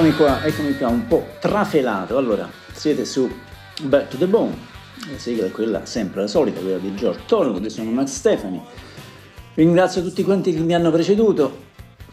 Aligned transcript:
Eccomi 0.00 0.16
qua, 0.16 0.42
eccomi 0.42 0.78
qua, 0.78 0.88
un 0.88 1.06
po' 1.06 1.26
trafelato. 1.40 2.16
Allora, 2.16 2.48
siete 2.72 3.04
su 3.04 3.30
Back 3.82 4.08
to 4.08 4.16
the 4.16 4.26
Bone. 4.26 4.56
La 5.10 5.18
sigla 5.18 5.44
è 5.44 5.50
quella 5.50 5.84
sempre 5.84 6.22
la 6.22 6.26
solita, 6.26 6.58
quella 6.58 6.78
di 6.78 6.94
George 6.94 7.20
Thornwood, 7.26 7.64
io 7.64 7.68
sono 7.68 7.90
Max 7.90 8.08
Stefani. 8.08 8.62
Ringrazio 9.52 10.02
tutti 10.02 10.24
quanti 10.24 10.54
che 10.54 10.60
mi 10.60 10.72
hanno 10.72 10.90
preceduto, 10.90 11.64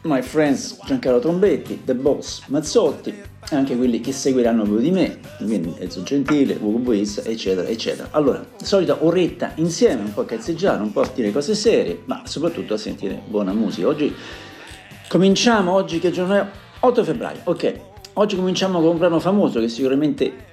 my 0.01 0.21
friends 0.21 0.77
Giancarlo 0.85 1.19
Trombetti, 1.19 1.83
The 1.85 1.95
Boss 1.95 2.41
Mazzotti, 2.47 3.21
anche 3.51 3.77
quelli 3.77 4.01
che 4.01 4.11
seguiranno 4.11 4.63
più 4.63 4.79
di 4.79 4.91
me, 4.91 5.19
quindi 5.37 5.73
Enzo 5.79 6.03
Gentile, 6.03 6.57
Ugo 6.59 6.79
Buis, 6.79 7.21
eccetera, 7.23 7.69
eccetera. 7.69 8.09
Allora, 8.11 8.45
solita 8.61 8.97
oretta 9.05 9.53
insieme, 9.55 10.01
un 10.01 10.13
po' 10.13 10.21
a 10.21 10.25
cazzeggiare, 10.25 10.81
un 10.81 10.91
po' 10.91 10.99
a 10.99 11.11
dire 11.15 11.31
cose 11.31 11.55
serie, 11.55 12.01
ma 12.03 12.23
soprattutto 12.25 12.73
a 12.73 12.77
sentire 12.77 13.21
buona 13.25 13.53
musica. 13.53 13.87
Oggi 13.87 14.13
cominciamo, 15.07 15.71
oggi 15.71 15.99
che 15.99 16.11
giorno 16.11 16.35
è? 16.35 16.65
8 16.79 17.03
febbraio, 17.03 17.39
ok. 17.45 17.79
Oggi 18.13 18.35
cominciamo 18.35 18.79
con 18.79 18.89
un 18.89 18.97
brano 18.97 19.19
famoso 19.19 19.59
che 19.59 19.67
sicuramente 19.67 20.45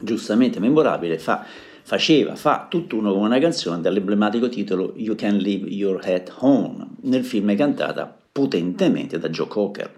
giustamente 0.00 0.60
memorabile 0.60 1.18
fa 1.18 1.44
faceva, 1.82 2.36
fa 2.36 2.68
tutt'uno 2.68 3.12
con 3.12 3.22
una 3.22 3.40
canzone 3.40 3.80
dall'emblematico 3.80 4.48
titolo 4.48 4.92
You 4.96 5.16
Can 5.16 5.38
Leave 5.38 5.68
Your 5.68 5.98
Head 6.02 6.32
Home, 6.38 6.86
nel 7.02 7.24
film 7.24 7.56
cantata 7.56 8.16
potentemente 8.34 9.16
da 9.20 9.28
Joe 9.28 9.46
Cocker. 9.46 9.92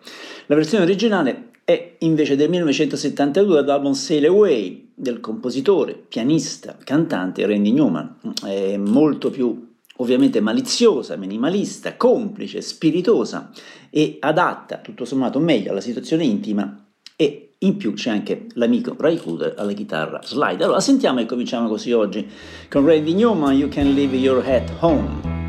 La 0.45 0.55
versione 0.55 0.85
originale 0.85 1.53
è 1.65 1.97
invece 2.01 2.37
del 2.37 2.51
1972 2.51 3.65
dall'album 3.65 3.93
Sail 3.93 4.27
Away 4.27 4.91
del 4.95 5.21
compositore, 5.21 5.95
pianista, 5.95 6.77
cantante 6.85 7.47
Randy 7.47 7.73
Newman. 7.73 8.17
È 8.45 8.77
molto 8.77 9.31
più 9.31 9.75
ovviamente 9.97 10.41
maliziosa, 10.41 11.17
minimalista, 11.17 11.97
complice, 11.97 12.61
spiritosa 12.61 13.51
e 13.89 14.19
adatta 14.21 14.79
tutto 14.79 15.07
sommato 15.07 15.39
meglio 15.39 15.71
alla 15.71 15.81
situazione 15.81 16.25
intima 16.25 16.85
e 17.17 17.55
in 17.61 17.79
più 17.79 17.95
c'è 17.95 18.11
anche 18.11 18.49
l'amico 18.53 18.95
Ray 18.99 19.17
Cooder 19.17 19.55
alla 19.57 19.73
chitarra 19.73 20.21
slide. 20.23 20.63
Allora 20.63 20.81
sentiamo 20.81 21.21
e 21.21 21.27
cominciamo 21.27 21.69
così 21.69 21.91
oggi 21.93 22.29
con 22.69 22.85
Randy 22.85 23.15
Newman, 23.15 23.57
You 23.57 23.71
Can 23.71 23.95
Leave 23.95 24.17
Your 24.17 24.47
Head 24.47 24.71
Home. 24.81 25.46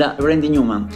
Era 0.00 0.16
Randy 0.18 0.48
Newman. 0.48 0.88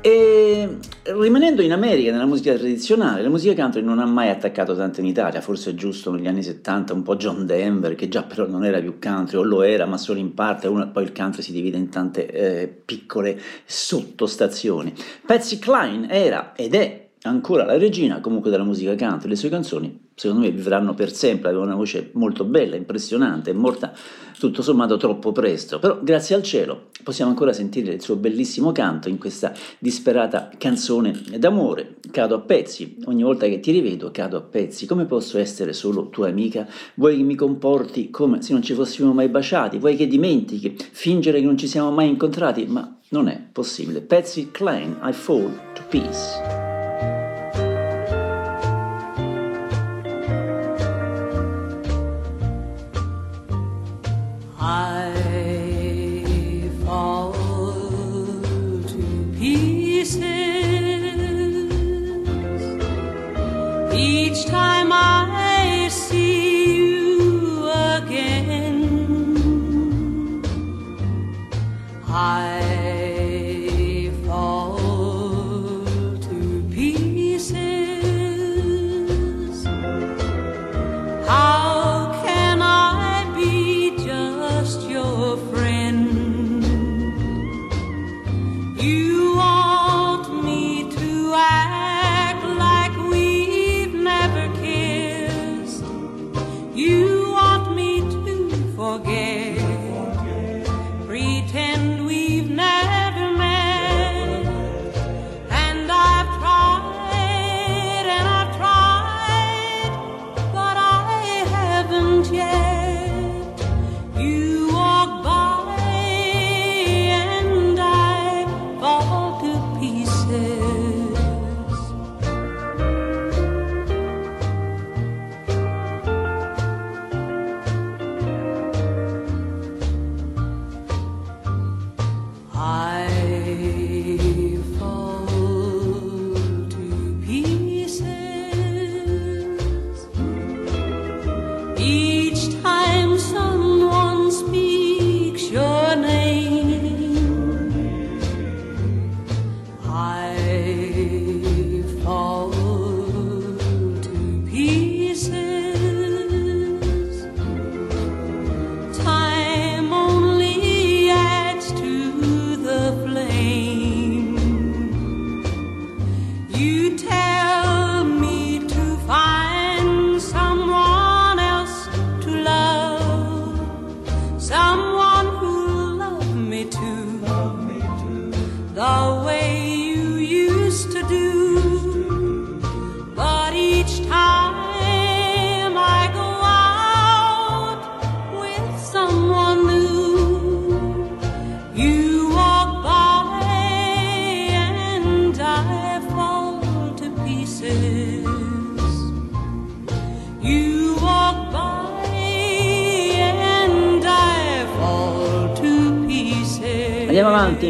E 0.00 0.78
rimanendo 1.04 1.62
in 1.62 1.72
America, 1.72 2.10
nella 2.10 2.26
musica 2.26 2.54
tradizionale, 2.54 3.22
la 3.22 3.28
musica 3.28 3.54
country 3.54 3.82
non 3.82 4.00
ha 4.00 4.04
mai 4.04 4.30
attaccato 4.30 4.74
tanto 4.74 5.00
in 5.00 5.06
Italia, 5.06 5.40
forse 5.40 5.74
giusto 5.74 6.10
negli 6.12 6.26
anni 6.26 6.42
70 6.42 6.92
un 6.92 7.02
po' 7.02 7.16
John 7.16 7.46
Denver, 7.46 7.94
che 7.94 8.08
già 8.08 8.22
però 8.22 8.46
non 8.46 8.64
era 8.64 8.80
più 8.80 8.98
country, 9.00 9.36
o 9.36 9.42
lo 9.42 9.62
era, 9.62 9.86
ma 9.86 9.98
solo 9.98 10.18
in 10.18 10.34
parte, 10.34 10.66
uno, 10.66 10.90
poi 10.90 11.04
il 11.04 11.12
country 11.12 11.42
si 11.42 11.52
divide 11.52 11.76
in 11.76 11.88
tante 11.88 12.26
eh, 12.30 12.68
piccole 12.68 13.40
sottostazioni. 13.64 14.92
Patsy 15.24 15.58
Cline 15.58 16.08
era 16.08 16.52
ed 16.56 16.74
è 16.74 17.08
ancora 17.22 17.64
la 17.64 17.78
regina 17.78 18.20
comunque 18.20 18.50
della 18.50 18.64
musica 18.64 18.94
country, 18.96 19.28
le 19.28 19.36
sue 19.36 19.50
canzoni 19.50 20.01
secondo 20.14 20.44
me 20.44 20.50
vivranno 20.50 20.94
per 20.94 21.12
sempre, 21.12 21.48
aveva 21.48 21.64
una 21.64 21.74
voce 21.74 22.10
molto 22.14 22.44
bella, 22.44 22.76
impressionante, 22.76 23.50
è 23.50 23.54
morta 23.54 23.92
tutto 24.38 24.62
sommato 24.62 24.96
troppo 24.96 25.30
presto, 25.30 25.78
però 25.78 26.00
grazie 26.02 26.34
al 26.34 26.42
cielo 26.42 26.88
possiamo 27.04 27.30
ancora 27.30 27.52
sentire 27.52 27.92
il 27.92 28.02
suo 28.02 28.16
bellissimo 28.16 28.72
canto 28.72 29.08
in 29.08 29.18
questa 29.18 29.52
disperata 29.78 30.50
canzone 30.58 31.22
d'amore. 31.38 31.96
Cado 32.10 32.34
a 32.34 32.40
pezzi, 32.40 32.96
ogni 33.04 33.22
volta 33.22 33.46
che 33.46 33.60
ti 33.60 33.70
rivedo 33.70 34.10
cado 34.10 34.36
a 34.36 34.40
pezzi, 34.40 34.86
come 34.86 35.04
posso 35.04 35.38
essere 35.38 35.72
solo 35.72 36.08
tua 36.08 36.28
amica? 36.28 36.66
Vuoi 36.94 37.16
che 37.16 37.22
mi 37.22 37.36
comporti 37.36 38.10
come 38.10 38.42
se 38.42 38.52
non 38.52 38.62
ci 38.62 38.74
fossimo 38.74 39.12
mai 39.12 39.28
baciati? 39.28 39.78
Vuoi 39.78 39.96
che 39.96 40.08
dimentichi, 40.08 40.76
fingere 40.90 41.38
che 41.38 41.46
non 41.46 41.56
ci 41.56 41.68
siamo 41.68 41.90
mai 41.90 42.08
incontrati? 42.08 42.66
Ma 42.66 42.98
non 43.10 43.28
è 43.28 43.40
possibile. 43.52 44.00
Pezzi 44.00 44.50
Klein, 44.50 44.98
I 45.04 45.12
fall 45.12 45.52
to 45.74 45.82
peace. 45.88 46.71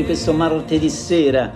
Questo 0.05 0.33
martedì 0.33 0.89
sera. 0.89 1.53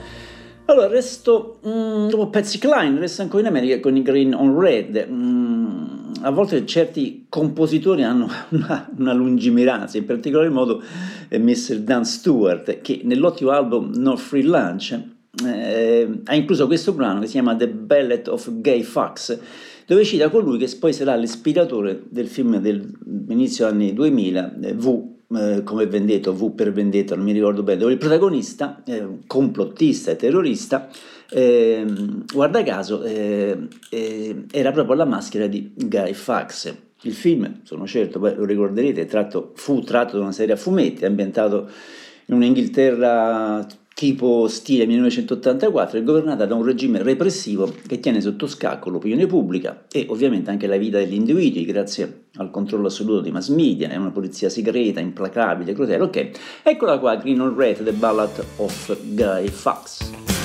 Allora, 0.67 0.89
resto 0.89 1.61
mm, 1.67 2.09
dopo 2.09 2.29
Patsy 2.29 2.59
Klein, 2.59 2.99
resto 2.99 3.23
ancora 3.23 3.43
in 3.43 3.49
America 3.49 3.79
con 3.81 3.97
i 3.97 4.03
Green 4.03 4.35
on 4.35 4.59
Red. 4.59 5.07
Mm, 5.09 5.77
a 6.23 6.31
volte 6.31 6.65
certi 6.67 7.27
compositori 7.29 8.03
hanno 8.03 8.29
una, 8.51 8.89
una 8.97 9.13
lungimiranza, 9.13 9.99
in 9.99 10.07
particolar 10.07 10.51
modo 10.51 10.83
eh, 11.29 11.39
Mr. 11.39 11.79
Dan 11.81 12.05
Stewart, 12.05 12.81
che 12.81 13.01
nell'ottimo 13.05 13.51
album 13.51 13.93
No 13.95 14.17
Free 14.17 14.43
Lunch 14.43 15.01
eh, 15.45 16.21
ha 16.25 16.35
incluso 16.35 16.67
questo 16.67 16.93
brano 16.93 17.21
che 17.21 17.27
si 17.27 17.33
chiama 17.33 17.55
The 17.55 17.69
Ballet 17.69 18.29
of 18.29 18.51
Gay 18.61 18.83
Fox, 18.83 19.39
dove 19.87 20.05
cita 20.05 20.31
colui 20.31 20.59
che 20.59 20.75
poi 20.79 20.93
sarà 20.93 21.15
l'ispiratore 21.15 22.03
del 22.09 22.27
film 22.27 22.59
dell'inizio 22.59 23.67
anni 23.67 23.93
2000, 23.93 24.59
eh, 24.63 24.73
V 24.75 25.15
eh, 25.35 25.63
come 25.65 25.87
Vendetta 25.87 26.31
V 26.31 26.55
per 26.55 26.73
Vendetta, 26.73 27.17
non 27.17 27.25
mi 27.25 27.33
ricordo 27.33 27.63
bene, 27.63 27.79
dove 27.79 27.93
il 27.93 27.99
protagonista, 27.99 28.83
eh, 28.85 29.07
complottista 29.27 30.11
e 30.11 30.17
terrorista, 30.17 30.89
eh, 31.31 31.85
guarda 32.33 32.63
caso, 32.63 33.03
eh, 33.03 33.69
eh, 33.91 34.45
era 34.51 34.71
proprio 34.73 34.97
la 34.97 35.05
maschera 35.05 35.47
di 35.47 35.73
Guy 35.75 36.13
Fawkes. 36.13 36.75
Il 37.03 37.15
film, 37.15 37.61
sono 37.63 37.87
certo, 37.87 38.19
poi 38.19 38.35
lo 38.35 38.45
ricorderete, 38.45 39.07
tratto, 39.07 39.53
fu 39.55 39.81
tratto 39.83 40.17
da 40.17 40.23
una 40.23 40.33
serie 40.33 40.55
a 40.55 40.57
fumetti, 40.57 41.05
ambientato 41.05 41.69
in 42.27 42.35
un'Inghilterra 42.35 43.67
tipo 43.97 44.47
stile 44.47 44.85
1984 44.85 45.99
è 45.99 46.03
governata 46.03 46.45
da 46.45 46.55
un 46.55 46.63
regime 46.63 47.03
repressivo 47.03 47.75
che 47.87 47.99
tiene 47.99 48.21
sotto 48.21 48.47
scacco 48.47 48.91
l'opinione 48.91 49.27
pubblica 49.27 49.87
e 49.91 50.05
ovviamente 50.11 50.51
anche 50.51 50.67
la 50.67 50.77
vita 50.77 50.99
degli 50.99 51.15
individui 51.15 51.65
grazie 51.65 52.25
al 52.35 52.51
controllo 52.51 52.89
assoluto 52.89 53.23
dei 53.23 53.33
mass 53.33 53.49
media, 53.49 53.89
è 53.89 53.97
una 53.97 54.11
polizia 54.11 54.51
segreta, 54.51 55.01
implacabile, 55.01 55.73
crudele, 55.73 56.03
ok. 56.03 56.31
Eccola 56.63 56.99
qua, 56.99 57.17
Green 57.17 57.41
on 57.41 57.57
Red, 57.57 57.85
The 57.85 57.93
Ballad 57.93 58.45
of 58.57 58.99
Guy 59.15 59.49
Fawkes. 59.49 60.36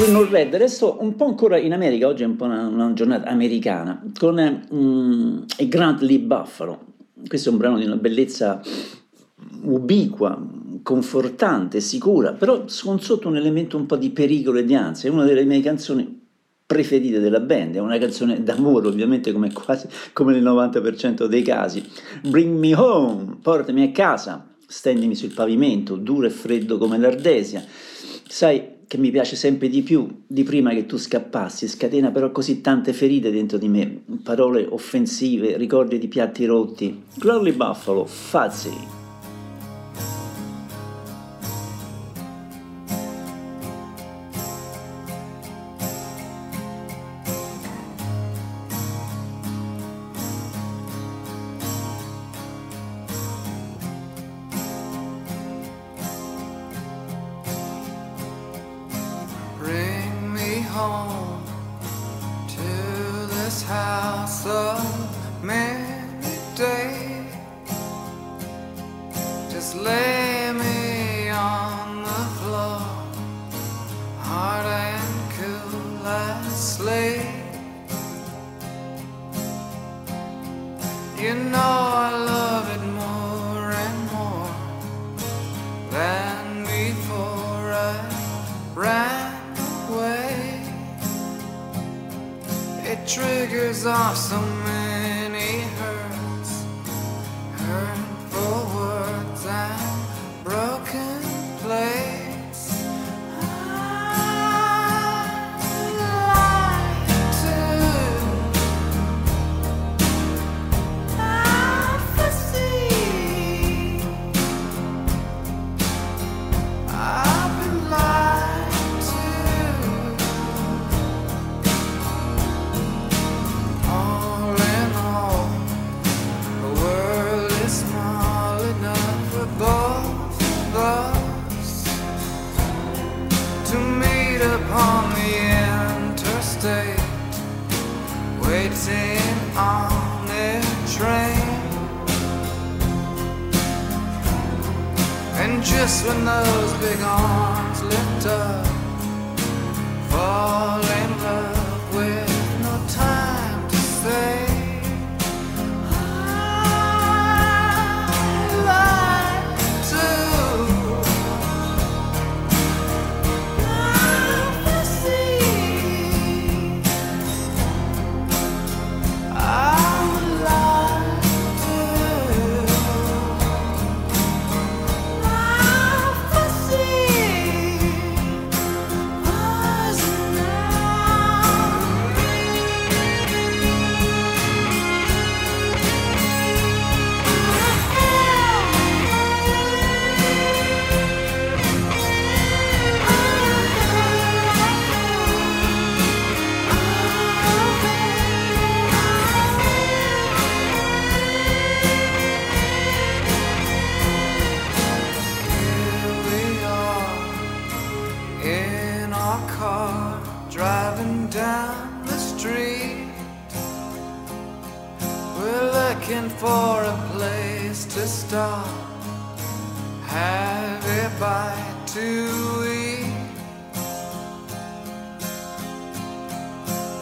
Green 0.00 0.30
Red, 0.30 0.54
adesso 0.54 0.96
un 1.00 1.14
po' 1.14 1.26
ancora 1.26 1.58
in 1.58 1.74
America, 1.74 2.06
oggi 2.06 2.22
è 2.22 2.26
un 2.26 2.36
po' 2.36 2.46
una, 2.46 2.66
una 2.66 2.90
giornata 2.94 3.28
americana, 3.28 4.02
con 4.18 4.64
mm, 4.72 5.42
i 5.58 5.68
Grant 5.68 6.00
Lee 6.00 6.20
Buffalo. 6.20 6.86
Questo 7.28 7.50
è 7.50 7.52
un 7.52 7.58
brano 7.58 7.78
di 7.78 7.84
una 7.84 7.96
bellezza 7.96 8.62
ubiqua, 9.64 10.42
confortante, 10.82 11.80
sicura, 11.80 12.32
però 12.32 12.64
con 12.82 12.98
sotto 12.98 13.28
un 13.28 13.36
elemento 13.36 13.76
un 13.76 13.84
po' 13.84 13.96
di 13.96 14.08
pericolo 14.08 14.60
e 14.60 14.64
di 14.64 14.74
ansia. 14.74 15.10
È 15.10 15.12
una 15.12 15.24
delle 15.24 15.44
mie 15.44 15.60
canzoni 15.60 16.18
preferite 16.64 17.20
della 17.20 17.40
band, 17.40 17.74
è 17.74 17.80
una 17.80 17.98
canzone 17.98 18.42
d'amore 18.42 18.88
ovviamente 18.88 19.32
come 19.32 19.52
quasi 19.52 19.86
come 20.14 20.32
nel 20.32 20.42
90% 20.42 21.26
dei 21.26 21.42
casi. 21.42 21.86
Bring 22.22 22.58
me 22.58 22.74
home, 22.74 23.36
portami 23.42 23.82
a 23.82 23.90
casa, 23.90 24.48
stendimi 24.66 25.14
sul 25.14 25.34
pavimento, 25.34 25.96
duro 25.96 26.26
e 26.26 26.30
freddo 26.30 26.78
come 26.78 26.96
l'Ardesia. 26.96 27.62
Sai, 28.26 28.78
che 28.90 28.98
mi 28.98 29.12
piace 29.12 29.36
sempre 29.36 29.68
di 29.68 29.82
più 29.82 30.22
di 30.26 30.42
prima 30.42 30.70
che 30.70 30.84
tu 30.84 30.96
scappassi, 30.96 31.68
scatena 31.68 32.10
però 32.10 32.32
così 32.32 32.60
tante 32.60 32.92
ferite 32.92 33.30
dentro 33.30 33.56
di 33.56 33.68
me, 33.68 34.02
parole 34.24 34.66
offensive, 34.68 35.56
ricordi 35.56 35.96
di 35.96 36.08
piatti 36.08 36.44
rotti. 36.44 37.00
Glorly 37.14 37.52
Buffalo, 37.52 38.04
Fuzzy. 38.04 38.99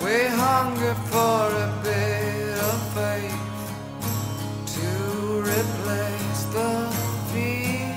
We 0.09 0.25
hunger 0.25 0.95
for 1.13 1.43
a 1.67 1.71
bit 1.85 2.57
of 2.71 2.79
faith 2.97 3.45
to 4.75 4.91
replace 5.55 6.43
the 6.55 6.73
fear. 7.31 7.93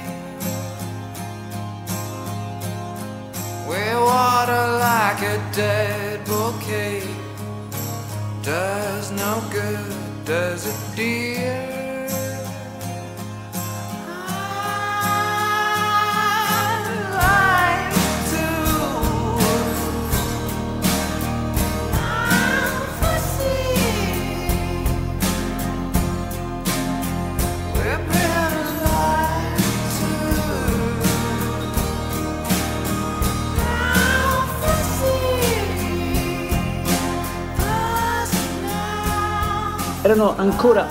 We 3.70 3.84
water 4.10 4.66
like 4.88 5.22
a 5.22 5.38
dead 5.56 6.26
bouquet. 6.26 7.08
Does 8.44 9.12
no 9.12 9.42
good, 9.50 10.26
does 10.26 10.68
it 10.68 10.96
dear? 10.98 11.41
Erano 40.12 40.36
ancora 40.36 40.86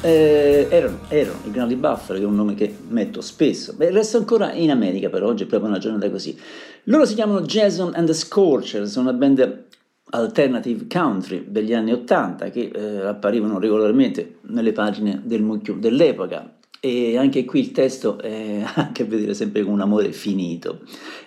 eh, 0.00 0.66
erano, 0.70 1.00
erano, 1.08 1.38
i 1.44 1.50
Grandi 1.50 1.76
Buffalo, 1.76 2.18
che 2.18 2.24
è 2.24 2.28
un 2.28 2.34
nome 2.34 2.54
che 2.54 2.74
metto 2.88 3.20
spesso. 3.20 3.74
Beh, 3.74 3.90
resto 3.90 4.16
ancora 4.16 4.52
in 4.52 4.70
America, 4.70 5.10
però 5.10 5.28
oggi 5.28 5.42
è 5.42 5.46
proprio 5.46 5.68
una 5.68 5.78
giornata 5.78 6.10
così. 6.10 6.38
Loro 6.84 7.04
si 7.04 7.14
chiamano 7.14 7.42
Jason 7.42 7.92
and 7.94 8.06
the 8.06 8.14
Scorchers, 8.14 8.90
sono 8.90 9.10
una 9.10 9.18
band 9.18 9.64
alternative 10.10 10.86
country 10.88 11.44
degli 11.48 11.74
anni 11.74 11.92
80 11.92 12.50
che 12.50 12.70
eh, 12.72 13.06
apparivano 13.06 13.58
regolarmente 13.58 14.36
nelle 14.42 14.72
pagine 14.72 15.20
del 15.24 15.42
mucchio 15.42 15.74
dell'epoca 15.74 16.53
E 16.84 17.16
anche 17.16 17.46
qui 17.46 17.60
il 17.60 17.72
testo 17.72 18.20
eh, 18.20 18.60
ha 18.74 18.90
a 18.94 19.04
vedere 19.04 19.32
sempre 19.32 19.62
con 19.62 19.72
un 19.72 19.80
amore 19.80 20.12
finito. 20.12 20.80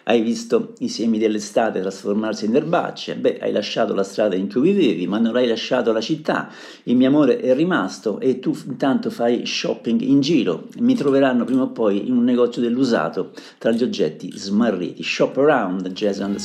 Hai 0.04 0.22
visto 0.22 0.76
i 0.80 0.88
semi 0.88 1.18
dell'estate 1.18 1.82
trasformarsi 1.82 2.46
in 2.46 2.56
erbacce? 2.56 3.16
Beh, 3.16 3.40
hai 3.42 3.52
lasciato 3.52 3.96
la 3.96 4.04
strada 4.04 4.36
in 4.36 4.52
cui 4.52 4.62
vivevi, 4.62 5.08
ma 5.08 5.18
non 5.18 5.36
hai 5.36 5.48
lasciato 5.48 5.92
la 5.92 6.00
città. 6.00 6.52
Il 6.84 6.96
mio 6.96 7.08
amore 7.08 7.40
è 7.40 7.56
rimasto 7.56 8.20
e 8.20 8.38
tu 8.38 8.56
intanto 8.68 9.10
fai 9.10 9.48
shopping 9.48 10.00
in 10.02 10.20
giro. 10.20 10.68
Mi 10.78 10.94
troveranno 10.94 11.44
prima 11.44 11.64
o 11.64 11.72
poi 11.72 12.06
in 12.06 12.14
un 12.14 12.24
negozio 12.24 12.62
dell'usato 12.62 13.32
tra 13.58 13.72
gli 13.72 13.82
oggetti 13.82 14.32
smarriti. 14.36 15.02
Shop 15.02 15.36
around, 15.38 15.92
jazz 15.92 16.20
and 16.20 16.40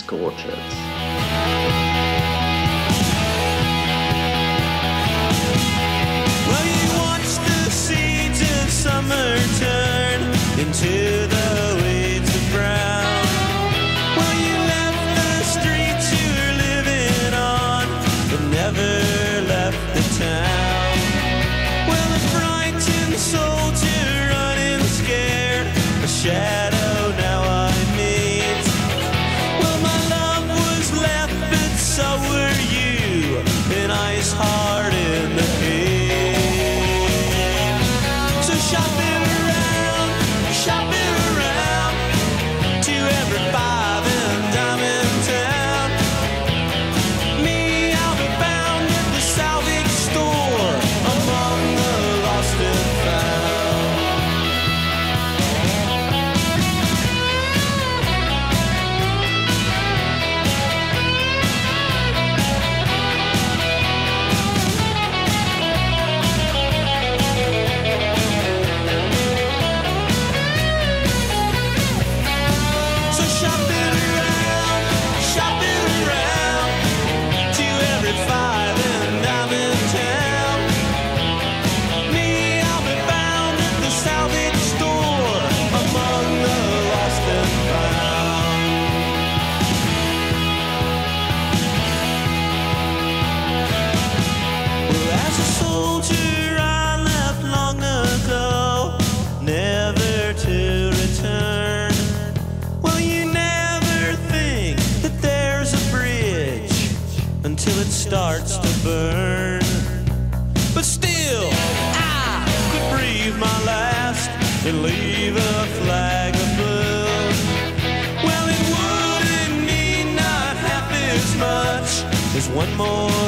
the 122.65 122.75
scorchers. 122.75 123.22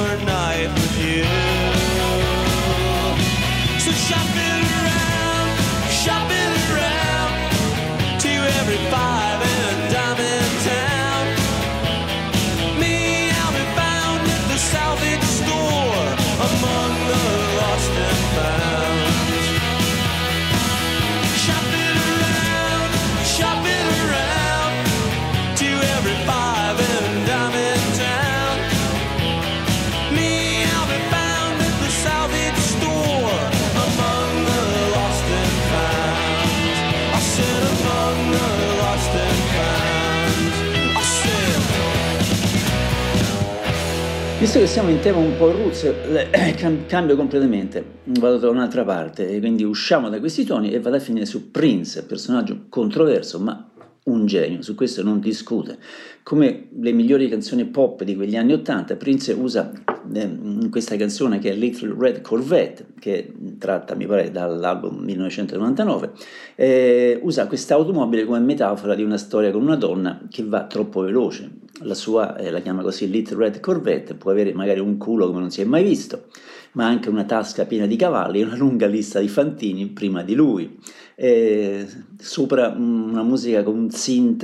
Visto 44.55 44.69
che 44.69 44.73
siamo 44.73 44.91
in 44.91 45.01
tema 45.01 45.19
un 45.19 45.37
po' 45.37 45.51
roots, 45.51 45.93
cambio 46.87 47.17
completamente, 47.17 47.85
vado 48.05 48.39
da 48.39 48.51
un'altra 48.51 48.85
parte 48.85 49.29
e 49.29 49.41
quindi 49.41 49.65
usciamo 49.65 50.09
da 50.09 50.21
questi 50.21 50.45
toni 50.45 50.71
e 50.71 50.79
vado 50.79 50.95
a 50.95 51.01
finire 51.01 51.27
su 51.27 51.51
Prince, 51.51 52.05
personaggio 52.05 52.67
controverso 52.69 53.41
ma 53.41 53.73
un 54.05 54.27
genio, 54.27 54.63
su 54.63 54.75
questo 54.75 55.03
non 55.03 55.21
discute. 55.21 55.79
Come 56.23 56.69
le 56.79 56.93
migliori 56.93 57.29
canzoni 57.29 57.65
pop 57.65 58.03
di 58.03 58.17
quegli 58.17 58.37
anni 58.37 58.53
Ottanta, 58.53 58.97
Prince 58.97 59.33
usa 59.33 59.73
eh, 60.13 60.69
questa 60.71 60.97
canzone 60.97 61.39
che 61.39 61.51
è 61.51 61.55
Little 61.55 61.95
Red 61.99 62.21
Corvette, 62.21 62.87
che 62.99 63.33
tratta, 63.59 63.95
mi 63.95 64.07
pare, 64.07 64.31
dall'album 64.31 64.99
1999, 64.99 66.13
eh, 66.57 67.19
usa 67.23 67.47
questa 67.47 67.75
automobile 67.75 68.25
come 68.25 68.41
metafora 68.41 68.95
di 68.95 69.03
una 69.03 69.17
storia 69.17 69.51
con 69.51 69.63
una 69.63 69.77
donna 69.77 70.21
che 70.31 70.45
va 70.45 70.65
troppo 70.65 71.01
veloce. 71.01 71.63
La 71.81 71.95
sua, 71.95 72.37
eh, 72.37 72.51
la 72.51 72.61
chiama 72.61 72.83
così 72.83 73.09
Little 73.09 73.39
Red 73.39 73.61
Corvette, 73.61 74.15
può 74.15 74.31
avere 74.31 74.53
magari 74.53 74.81
un 74.81 74.97
culo 74.97 75.27
come 75.27 75.41
non 75.41 75.51
si 75.51 75.61
è 75.61 75.65
mai 75.65 75.83
visto, 75.83 76.27
ma 76.75 76.87
anche 76.87 77.09
una 77.09 77.25
tasca 77.25 77.65
piena 77.65 77.87
di 77.87 77.97
cavalli 77.97 78.41
e 78.41 78.45
una 78.45 78.57
lunga 78.57 78.87
lista 78.87 79.21
di 79.21 79.29
fantini 79.29 79.87
prima 79.87 80.23
di 80.23 80.35
lui 80.35 80.79
eh, 81.17 81.87
sopra 82.19 82.69
una 82.77 83.23
musica 83.23 83.63
con 83.63 83.79
un 83.79 83.91
synth, 83.91 84.43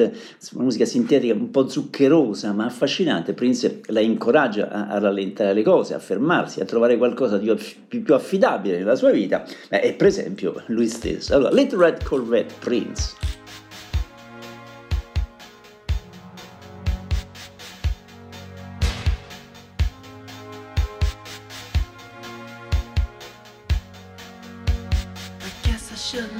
una 0.53 0.65
musica 0.65 0.85
sintetica 0.85 1.35
un 1.35 1.51
po' 1.51 1.69
zuccherosa 1.69 2.53
ma 2.53 2.67
affascinante. 2.67 3.33
Prince 3.33 3.81
la 3.87 4.01
incoraggia 4.01 4.69
a, 4.69 4.89
a 4.89 4.99
rallentare 4.99 5.53
le 5.53 5.63
cose, 5.63 5.95
a 5.95 5.99
fermarsi, 5.99 6.61
a 6.61 6.65
trovare 6.65 6.97
qualcosa 6.97 7.39
di 7.39 7.53
più, 7.89 8.03
più 8.03 8.15
affidabile 8.15 8.79
nella 8.79 8.97
sua 8.97 9.11
vita, 9.11 9.45
e 9.69 9.93
per 9.95 10.07
esempio 10.07 10.63
lui 10.67 10.87
stesso. 10.87 11.35
Allora, 11.35 11.53
Little 11.53 11.85
Red 11.85 12.05
Corvette 12.05 12.55
Prince. 12.61 13.40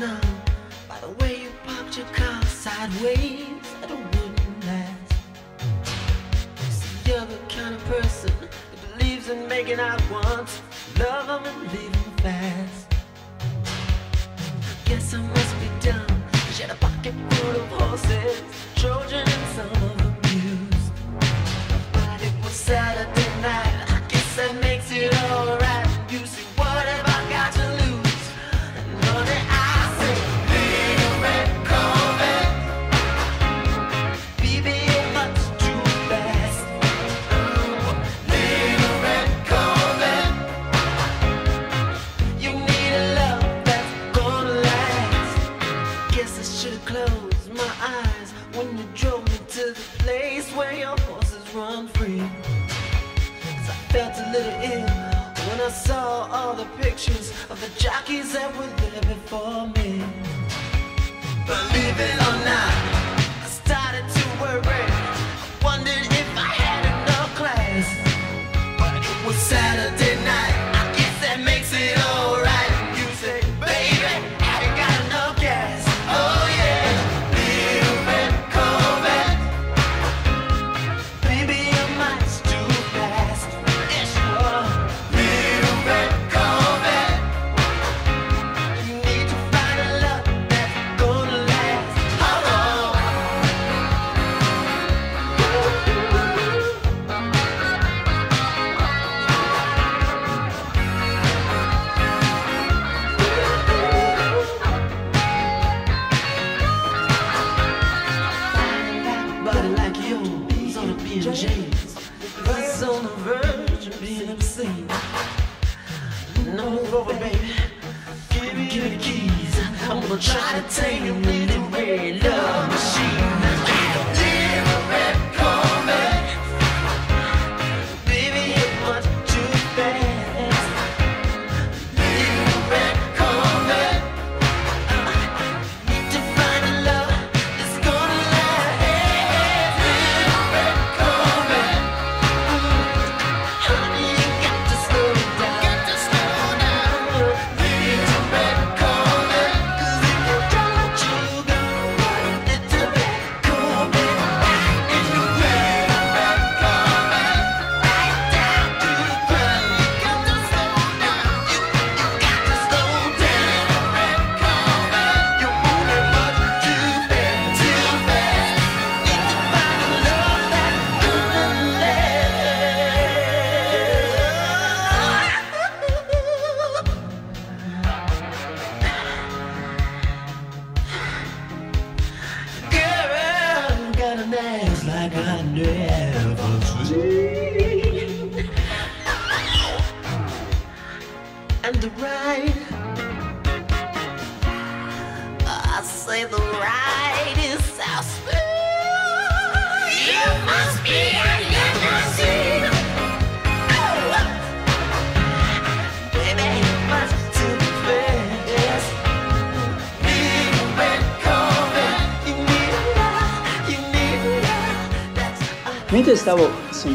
By 0.01 0.99
the 1.01 1.11
way 1.21 1.43
you 1.43 1.51
parked 1.67 1.99
your 1.99 2.07
car 2.07 2.43
sideways 2.47 3.45
that 3.81 3.91
it 3.91 3.99
wouldn't 3.99 4.65
last. 4.65 5.13
See, 6.71 7.11
you're 7.11 7.27
the 7.27 7.37
kind 7.51 7.75
of 7.75 7.85
person 7.85 8.33
that 8.41 8.99
believes 8.99 9.29
in 9.29 9.47
making 9.47 9.79
out 9.79 10.01
once, 10.11 10.63
love 10.99 11.27
them 11.27 11.45
and 11.45 11.73
leave 11.73 11.93
them 11.93 12.17
fast. 12.23 12.87
I 13.51 14.89
guess 14.89 15.13
I 15.13 15.21
must 15.21 15.55
be 15.61 15.91
dumb. 15.91 16.20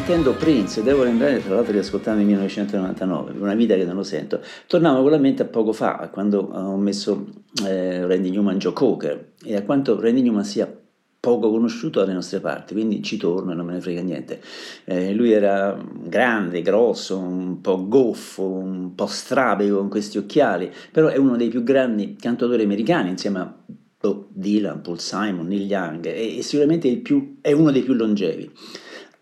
Sentendo 0.06 0.34
Prince, 0.34 0.84
devo 0.84 1.02
lembrare 1.02 1.42
tra 1.42 1.56
l'altro 1.56 1.72
di 1.72 1.78
ascoltare 1.78 2.18
nel 2.18 2.26
1999, 2.26 3.32
per 3.32 3.42
una 3.42 3.56
vita 3.56 3.74
che 3.74 3.84
non 3.84 3.96
lo 3.96 4.04
sento, 4.04 4.40
tornavo 4.68 5.02
con 5.02 5.10
la 5.10 5.18
mente 5.18 5.42
a 5.42 5.46
poco 5.46 5.72
fa, 5.72 6.10
quando 6.12 6.48
ho 6.48 6.76
messo 6.76 7.26
eh, 7.66 8.06
Randy 8.06 8.30
Newman 8.30 8.56
Joe 8.56 8.72
Cocker 8.72 9.32
e 9.42 9.56
a 9.56 9.64
quanto 9.64 10.00
Randy 10.00 10.22
Newman 10.22 10.44
sia 10.44 10.72
poco 11.18 11.50
conosciuto 11.50 11.98
dalle 11.98 12.12
nostre 12.12 12.38
parti, 12.38 12.74
quindi 12.74 13.02
ci 13.02 13.16
torno 13.16 13.50
e 13.50 13.56
non 13.56 13.66
me 13.66 13.72
ne 13.72 13.80
frega 13.80 14.00
niente. 14.00 14.40
Eh, 14.84 15.12
lui 15.12 15.32
era 15.32 15.76
grande, 16.04 16.62
grosso, 16.62 17.18
un 17.18 17.60
po' 17.60 17.88
goffo, 17.88 18.44
un 18.44 18.94
po' 18.94 19.06
strabico 19.06 19.78
con 19.78 19.88
questi 19.88 20.18
occhiali, 20.18 20.70
però 20.92 21.08
è 21.08 21.16
uno 21.16 21.36
dei 21.36 21.48
più 21.48 21.64
grandi 21.64 22.14
cantautori 22.14 22.62
americani 22.62 23.08
insieme 23.08 23.40
a 23.40 23.54
Bob 23.98 24.26
Dylan, 24.28 24.82
Paul 24.82 25.00
Simon, 25.00 25.48
Neil 25.48 25.68
Young 25.68 26.06
e, 26.06 26.38
e 26.38 26.42
sicuramente 26.42 26.94
più- 26.98 27.38
è 27.40 27.50
uno 27.50 27.72
dei 27.72 27.82
più 27.82 27.94
longevi. 27.94 28.52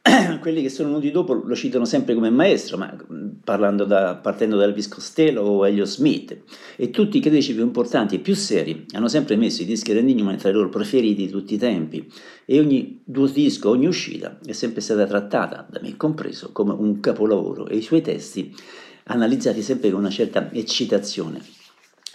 Quelli 0.41 0.61
che 0.61 0.69
sono 0.69 0.89
venuti 0.89 1.11
dopo 1.11 1.33
lo 1.33 1.55
citano 1.55 1.87
sempre 1.87 2.13
come 2.13 2.29
maestro, 2.29 2.77
ma 2.77 2.95
parlando 3.43 3.85
da- 3.85 4.17
partendo 4.17 4.57
da 4.57 4.65
Elvis 4.65 4.89
Costello 4.89 5.41
o 5.41 5.67
Elliot 5.67 5.87
Smith, 5.87 6.37
e 6.77 6.91
tutti 6.91 7.17
i 7.17 7.21
critici 7.21 7.55
più 7.55 7.63
importanti 7.63 8.17
e 8.17 8.19
più 8.19 8.35
seri 8.35 8.85
hanno 8.93 9.09
sempre 9.09 9.37
messo 9.37 9.63
i 9.63 9.65
dischi 9.65 9.93
di 9.93 9.99
Randy 9.99 10.13
Newman 10.13 10.37
tra 10.37 10.51
i 10.51 10.53
loro 10.53 10.69
preferiti 10.69 11.25
di 11.25 11.31
tutti 11.31 11.55
i 11.55 11.59
tempi, 11.59 12.07
e 12.45 12.59
ogni 12.59 13.01
due 13.03 13.33
disco, 13.33 13.71
ogni 13.71 13.87
uscita 13.87 14.39
è 14.45 14.53
sempre 14.53 14.83
stata 14.83 15.07
trattata, 15.07 15.67
da 15.71 15.81
me 15.81 15.97
compreso, 15.97 16.53
come 16.53 16.75
un 16.75 17.01
capolavoro, 17.01 17.67
e 17.67 17.77
i 17.77 17.83
suoi 17.83 18.03
testi 18.03 18.55
analizzati 19.05 19.63
sempre 19.63 19.91
con 19.91 20.01
una 20.01 20.11
certa 20.11 20.53
eccitazione. 20.53 21.41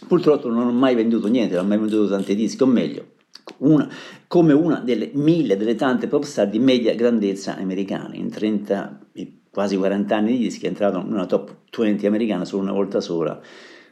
Purtroppo 0.08 0.48
non 0.48 0.68
ho 0.68 0.72
mai 0.72 0.94
venduto 0.94 1.28
niente, 1.28 1.56
non 1.56 1.66
ho 1.66 1.68
mai 1.68 1.80
venduto 1.80 2.08
tanti 2.08 2.36
dischi, 2.36 2.62
o 2.62 2.68
meglio, 2.68 3.18
una- 3.58 3.90
come 4.30 4.54
una 4.54 4.80
delle 4.80 5.10
mille, 5.14 5.58
delle 5.58 5.74
tante 5.74 6.06
pop 6.06 6.22
star 6.22 6.48
di 6.48 6.60
media 6.60 6.94
grandezza 6.94 7.58
americana. 7.58 8.14
In 8.14 8.30
30, 8.30 9.08
e 9.14 9.40
quasi 9.50 9.76
40 9.76 10.16
anni 10.16 10.34
di 10.34 10.44
dischi 10.44 10.66
è 10.66 10.68
entrato 10.68 11.00
in 11.00 11.12
una 11.12 11.26
top 11.26 11.52
20 11.76 12.06
americana 12.06 12.46
solo 12.46 12.62
una 12.62 12.72
volta 12.72 13.02
sola, 13.02 13.42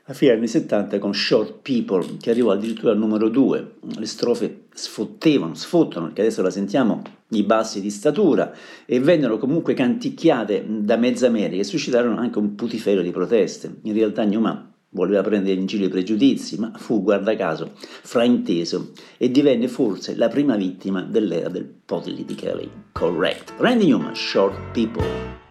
a 0.10 0.14
fine 0.14 0.34
anni 0.34 0.48
70 0.48 1.00
con 1.00 1.16
Short 1.16 1.56
People, 1.64 2.18
che 2.22 2.30
arrivò 2.30 2.52
addirittura 2.52 2.92
al 2.92 3.00
numero 3.00 3.30
2. 3.30 3.78
Le 3.98 4.06
strofe 4.06 4.66
sfottevano, 4.76 5.56
sfottono, 5.56 6.06
perché 6.06 6.22
adesso 6.22 6.44
la 6.44 6.52
sentiamo, 6.52 7.02
i 7.30 7.42
bassi 7.42 7.82
di 7.82 7.90
statura, 7.90 8.54
e 8.86 9.00
vennero 9.00 9.40
comunque 9.40 9.74
canticchiate 9.74 10.64
da 10.68 10.98
mezza 10.98 11.26
America 11.26 11.62
e 11.62 11.66
suscitarono 11.66 12.20
anche 12.20 12.38
un 12.38 12.54
putiferio 12.54 13.02
di 13.02 13.10
proteste. 13.10 13.78
In 13.82 13.94
realtà 13.94 14.24
Newman 14.24 14.76
voleva 14.98 15.22
prendere 15.22 15.60
in 15.60 15.68
giro 15.68 15.86
i 15.86 15.90
pregiudizi, 15.90 16.58
ma 16.58 16.72
fu, 16.76 17.04
guarda 17.04 17.36
caso, 17.36 17.74
frainteso 17.76 18.92
e 19.18 19.30
divenne 19.30 19.68
forse 19.68 20.16
la 20.16 20.28
prima 20.28 20.56
vittima 20.56 21.04
dell'era 21.04 21.50
del 21.50 21.66
politically 21.86 22.70
correct. 22.92 23.54
Randy 23.58 23.88
Newman, 23.88 24.16
Short 24.16 24.58
People. 24.74 25.47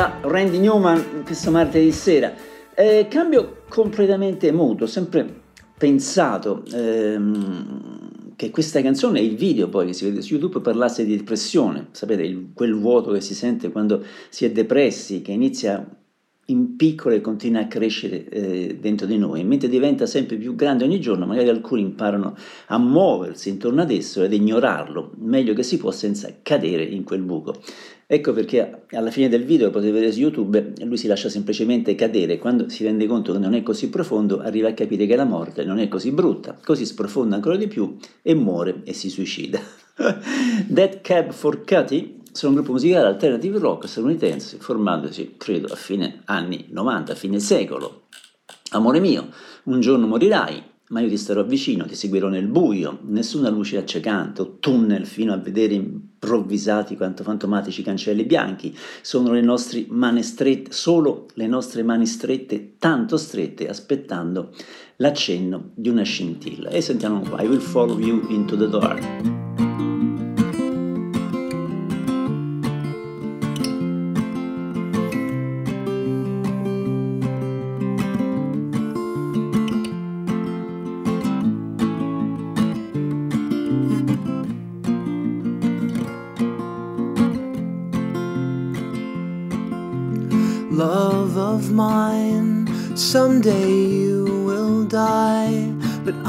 Era 0.00 0.18
Randy 0.22 0.56
Newman 0.56 1.24
questo 1.26 1.50
martedì 1.50 1.92
sera. 1.92 2.32
Eh, 2.74 3.06
cambio 3.10 3.64
completamente 3.68 4.50
mood, 4.50 4.80
ho 4.80 4.86
sempre 4.86 5.42
pensato 5.76 6.64
ehm, 6.72 8.34
che 8.34 8.48
questa 8.48 8.80
canzone 8.80 9.20
e 9.20 9.24
il 9.24 9.36
video 9.36 9.68
poi 9.68 9.88
che 9.88 9.92
si 9.92 10.06
vede 10.06 10.22
su 10.22 10.32
YouTube 10.32 10.62
parlasse 10.62 11.04
di 11.04 11.18
depressione, 11.18 11.88
sapete, 11.90 12.22
il- 12.22 12.52
quel 12.54 12.74
vuoto 12.76 13.12
che 13.12 13.20
si 13.20 13.34
sente 13.34 13.70
quando 13.70 14.02
si 14.30 14.46
è 14.46 14.50
depressi, 14.50 15.20
che 15.20 15.32
inizia 15.32 15.86
in 16.46 16.76
piccolo 16.76 17.14
e 17.14 17.20
continua 17.20 17.60
a 17.60 17.66
crescere 17.66 18.26
eh, 18.30 18.78
dentro 18.80 19.06
di 19.06 19.18
noi, 19.18 19.44
mentre 19.44 19.68
diventa 19.68 20.06
sempre 20.06 20.36
più 20.36 20.54
grande 20.54 20.84
ogni 20.84 20.98
giorno, 20.98 21.26
magari 21.26 21.50
alcuni 21.50 21.82
imparano 21.82 22.34
a 22.68 22.78
muoversi 22.78 23.50
intorno 23.50 23.82
ad 23.82 23.90
esso 23.90 24.22
ed 24.22 24.32
ignorarlo, 24.32 25.12
meglio 25.18 25.52
che 25.52 25.62
si 25.62 25.76
può 25.76 25.90
senza 25.90 26.32
cadere 26.42 26.84
in 26.84 27.04
quel 27.04 27.20
buco. 27.20 27.54
Ecco 28.12 28.32
perché 28.32 28.86
alla 28.90 29.12
fine 29.12 29.28
del 29.28 29.44
video, 29.44 29.70
potete 29.70 29.92
vedere 29.92 30.10
su 30.10 30.18
YouTube, 30.18 30.72
lui 30.82 30.96
si 30.96 31.06
lascia 31.06 31.28
semplicemente 31.28 31.94
cadere, 31.94 32.38
quando 32.38 32.68
si 32.68 32.82
rende 32.82 33.06
conto 33.06 33.32
che 33.32 33.38
non 33.38 33.54
è 33.54 33.62
così 33.62 33.88
profondo, 33.88 34.40
arriva 34.40 34.66
a 34.66 34.74
capire 34.74 35.06
che 35.06 35.14
la 35.14 35.24
morte 35.24 35.62
non 35.62 35.78
è 35.78 35.86
così 35.86 36.10
brutta, 36.10 36.58
così 36.60 36.84
sprofonda 36.84 37.36
ancora 37.36 37.54
di 37.54 37.68
più 37.68 37.96
e 38.20 38.34
muore 38.34 38.80
e 38.82 38.94
si 38.94 39.08
suicida. 39.08 39.60
Dead 40.66 41.02
Cab 41.02 41.30
for 41.30 41.62
Cutie 41.64 42.16
sono 42.32 42.50
un 42.50 42.56
gruppo 42.56 42.72
musicale 42.72 43.06
alternative 43.06 43.60
rock 43.60 43.86
statunitense 43.86 44.56
formandosi, 44.56 45.36
credo, 45.36 45.72
a 45.72 45.76
fine 45.76 46.22
anni 46.24 46.66
90, 46.68 47.12
a 47.12 47.14
fine 47.14 47.38
secolo. 47.38 48.08
Amore 48.72 48.98
mio, 48.98 49.28
un 49.64 49.78
giorno 49.78 50.08
morirai, 50.08 50.60
ma 50.90 51.00
io 51.00 51.08
ti 51.08 51.16
starò 51.16 51.44
vicino, 51.44 51.86
ti 51.86 51.94
seguirò 51.94 52.28
nel 52.28 52.46
buio, 52.46 52.98
nessuna 53.02 53.48
luce 53.48 53.76
accecante 53.76 54.42
o 54.42 54.56
tunnel 54.58 55.06
fino 55.06 55.32
a 55.32 55.36
vedere 55.36 55.74
improvvisati 55.74 56.96
quanto 56.96 57.22
fantomatici 57.22 57.82
cancelli 57.82 58.24
bianchi. 58.24 58.76
Sono 59.00 59.32
le 59.32 59.40
nostre 59.40 59.86
mani 59.88 60.22
strette, 60.22 60.72
solo 60.72 61.26
le 61.34 61.46
nostre 61.46 61.84
mani 61.84 62.06
strette, 62.06 62.74
tanto 62.78 63.16
strette, 63.16 63.68
aspettando 63.68 64.52
l'accenno 64.96 65.70
di 65.74 65.88
una 65.88 66.02
scintilla. 66.02 66.70
E 66.70 66.80
sentiamo 66.80 67.20
qua, 67.20 67.40
I 67.40 67.46
will 67.46 67.60
follow 67.60 67.98
you 67.98 68.26
into 68.28 68.56
the 68.56 68.68
dark. 68.68 70.09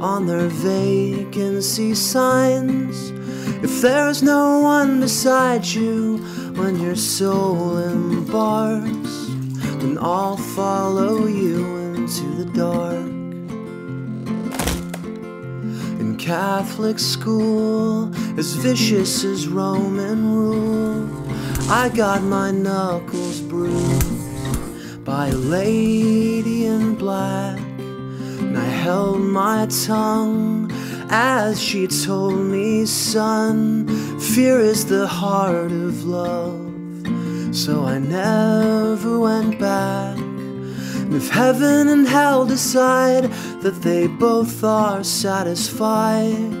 on 0.00 0.26
their 0.26 0.48
vacancy 0.48 1.94
signs. 1.94 3.10
If 3.62 3.80
there's 3.80 4.22
no 4.22 4.60
one 4.60 5.00
beside 5.00 5.66
you 5.66 6.18
when 6.54 6.80
your 6.80 6.96
soul 6.96 7.78
embarks, 7.78 9.26
then 9.80 9.98
I'll 10.00 10.36
follow 10.36 11.26
you 11.26 11.64
into 11.94 12.44
the 12.44 12.44
dark. 12.52 13.06
In 16.00 16.16
Catholic 16.16 16.98
school, 16.98 18.14
as 18.38 18.54
vicious 18.54 19.24
as 19.24 19.48
Roman 19.48 20.32
rule, 20.32 21.08
I 21.68 21.88
got 21.88 22.22
my 22.22 22.52
knuckles 22.52 23.40
bruised 23.40 25.04
by 25.04 25.28
a 25.28 25.36
lady 25.36 26.66
in 26.66 26.94
black. 26.94 27.67
Held 28.68 29.20
my 29.20 29.66
tongue 29.86 30.70
as 31.10 31.60
she 31.60 31.86
told 31.86 32.38
me, 32.38 32.86
son, 32.86 33.86
fear 34.18 34.60
is 34.60 34.86
the 34.86 35.06
heart 35.06 35.72
of 35.72 36.04
love. 36.04 36.66
So 37.54 37.84
I 37.84 37.98
never 37.98 39.18
went 39.18 39.58
back. 39.58 40.16
And 40.16 41.14
if 41.14 41.30
heaven 41.30 41.88
and 41.88 42.06
hell 42.06 42.46
decide 42.46 43.24
that 43.62 43.80
they 43.82 44.06
both 44.06 44.62
are 44.62 45.02
satisfied, 45.02 46.52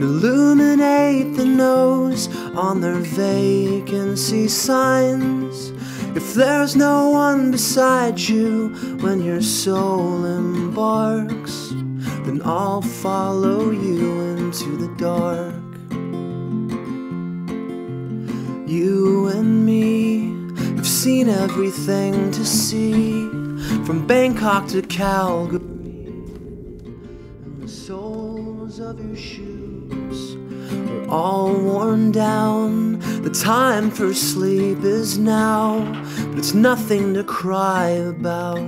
illuminate 0.00 1.36
the 1.36 1.44
nose 1.44 2.28
on 2.54 2.80
their 2.80 3.00
vacancy 3.00 4.48
signs. 4.48 5.73
If 6.16 6.34
there's 6.34 6.76
no 6.76 7.10
one 7.10 7.50
beside 7.50 8.20
you 8.20 8.68
when 9.00 9.20
your 9.20 9.42
soul 9.42 10.24
embarks, 10.24 11.70
then 12.24 12.40
I'll 12.44 12.82
follow 12.82 13.70
you 13.70 14.20
into 14.20 14.76
the 14.76 14.94
dark. 14.96 15.54
You 18.68 19.26
and 19.26 19.66
me 19.66 20.30
have 20.76 20.86
seen 20.86 21.28
everything 21.28 22.30
to 22.30 22.44
see, 22.44 23.28
from 23.84 24.06
Bangkok 24.06 24.68
to 24.68 24.82
Calgary. 24.82 25.58
And 27.44 27.60
the 27.60 27.68
soles 27.68 28.78
of 28.78 29.04
your 29.04 29.16
shoes 29.16 29.53
are 30.72 31.08
all 31.08 31.52
worn 31.52 32.12
down. 32.12 32.98
The 33.22 33.30
time 33.30 33.90
for 33.90 34.14
sleep 34.14 34.84
is 34.84 35.18
now, 35.18 35.80
but 36.28 36.38
it's 36.38 36.54
nothing 36.54 37.14
to 37.14 37.24
cry 37.24 37.88
about. 37.88 38.58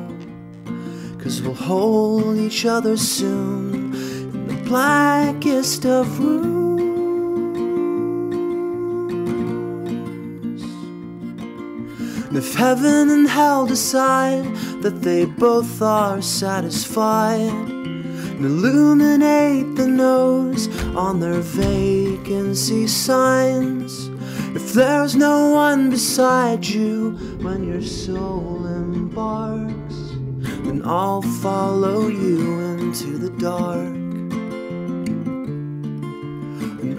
Cause 1.19 1.43
we'll 1.43 1.55
hold 1.55 2.37
each 2.37 2.65
other 2.65 2.97
soon 2.97 3.95
in 3.95 4.47
the 4.47 4.63
blackest 4.69 5.85
of 5.85 6.21
rooms. 6.21 6.67
And 12.29 12.37
if 12.37 12.55
heaven 12.55 13.11
and 13.11 13.29
hell 13.29 13.67
decide 13.67 14.45
that 14.83 15.03
they 15.03 15.25
both 15.25 15.83
are 15.83 16.23
satisfied, 16.23 17.76
and 18.37 18.45
illuminate 18.45 19.77
the 19.77 19.89
nose 19.89 20.69
on 20.95 21.21
their 21.21 21.41
vacancy 21.41 22.87
signs. 22.87 24.09
If 24.55 24.75
there's 24.75 25.17
no 25.17 25.51
one 25.51 25.89
beside 25.89 26.67
you 26.67 27.13
when 27.41 27.67
your 27.67 27.81
soul 27.81 28.67
embarks, 28.67 29.97
then 30.65 30.83
I'll 30.85 31.23
follow 31.23 32.09
you 32.09 32.61
into 32.61 33.17
the 33.17 33.31
dark. 33.39 34.06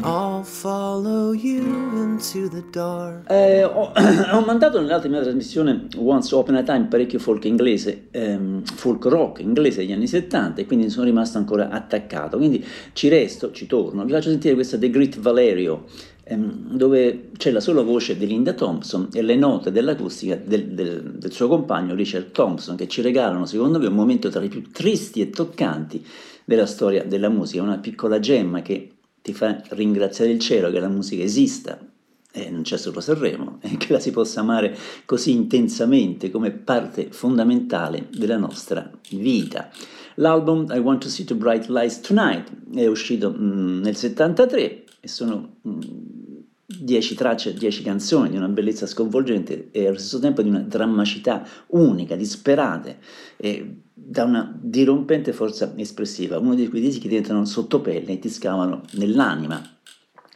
I'll 0.07 1.33
you 1.35 1.63
into 2.01 2.47
the 2.47 2.63
dark. 2.71 3.29
Eh, 3.29 3.63
ho, 3.63 3.91
ho 4.31 4.45
mandato 4.45 4.79
nell'altra 4.79 5.09
mia 5.09 5.21
trasmissione 5.21 5.87
Once 5.97 6.33
Upon 6.33 6.55
a 6.55 6.63
Time 6.63 6.85
parecchio 6.85 7.19
folk 7.19 7.43
inglese, 7.43 8.07
ehm, 8.11 8.63
folk 8.63 9.03
rock 9.05 9.41
inglese 9.41 9.79
degli 9.79 9.91
anni 9.91 10.07
70 10.07 10.61
e 10.61 10.65
quindi 10.65 10.89
sono 10.89 11.05
rimasto 11.05 11.37
ancora 11.37 11.69
attaccato. 11.69 12.37
Quindi 12.37 12.63
ci 12.93 13.09
resto, 13.09 13.51
ci 13.51 13.67
torno, 13.67 14.05
vi 14.05 14.13
faccio 14.13 14.29
sentire 14.29 14.53
questa 14.53 14.77
The 14.77 14.89
Great 14.89 15.19
Valerio, 15.19 15.83
ehm, 16.23 16.77
dove 16.77 17.31
c'è 17.35 17.51
la 17.51 17.59
sola 17.59 17.81
voce 17.81 18.17
di 18.17 18.27
Linda 18.27 18.53
Thompson 18.53 19.09
e 19.11 19.21
le 19.21 19.35
note 19.35 19.71
dell'acustica 19.71 20.39
del, 20.41 20.67
del- 20.67 21.15
del 21.17 21.31
suo 21.33 21.49
compagno 21.49 21.95
Richard 21.95 22.31
Thompson 22.31 22.77
che 22.77 22.87
ci 22.87 23.01
regalano 23.01 23.45
secondo 23.45 23.77
me 23.77 23.87
un 23.87 23.95
momento 23.95 24.29
tra 24.29 24.41
i 24.41 24.47
più 24.47 24.63
tristi 24.71 25.19
e 25.19 25.29
toccanti 25.29 26.05
della 26.45 26.65
storia 26.65 27.03
della 27.03 27.27
musica, 27.27 27.61
una 27.61 27.77
piccola 27.77 28.19
gemma 28.19 28.61
che 28.61 28.91
ti 29.27 29.33
fa 29.33 29.61
ringraziare 29.71 30.31
il 30.31 30.39
cielo 30.39 30.71
che 30.71 30.79
la 30.79 30.87
musica 30.87 31.21
esista 31.21 31.77
e 32.31 32.49
non 32.49 32.61
c'è 32.61 32.77
solo 32.77 33.01
Sanremo, 33.01 33.57
e 33.61 33.75
che 33.75 33.91
la 33.91 33.99
si 33.99 34.11
possa 34.11 34.39
amare 34.39 34.73
così 35.03 35.31
intensamente 35.31 36.31
come 36.31 36.51
parte 36.51 37.07
fondamentale 37.11 38.07
della 38.15 38.37
nostra 38.37 38.89
vita. 39.09 39.69
L'album 40.15 40.67
I 40.71 40.77
Want 40.77 41.01
to 41.01 41.09
See 41.09 41.25
the 41.25 41.35
Bright 41.35 41.67
Lights 41.67 41.99
Tonight 41.99 42.49
è 42.73 42.85
uscito 42.85 43.35
mm, 43.37 43.81
nel 43.81 43.97
73 43.97 44.83
e 45.01 45.07
sono 45.09 45.57
mm, 45.67 45.79
dieci 46.65 47.13
tracce, 47.13 47.53
dieci 47.53 47.83
canzoni 47.83 48.29
di 48.29 48.37
una 48.37 48.47
bellezza 48.47 48.85
sconvolgente 48.85 49.67
e 49.71 49.87
allo 49.87 49.97
stesso 49.97 50.19
tempo 50.19 50.41
di 50.41 50.47
una 50.47 50.59
drammacità 50.59 51.45
unica, 51.67 52.15
disperate 52.15 52.99
e 53.35 53.81
da 54.09 54.23
una 54.23 54.57
dirompente 54.57 55.33
forza 55.33 55.73
espressiva, 55.75 56.39
uno 56.39 56.55
di 56.55 56.69
quei 56.69 56.81
dischi 56.81 57.01
che 57.01 57.09
diventano 57.09 57.43
sottopelle 57.43 58.13
e 58.13 58.19
ti 58.19 58.29
scavano 58.29 58.83
nell'anima. 58.91 59.61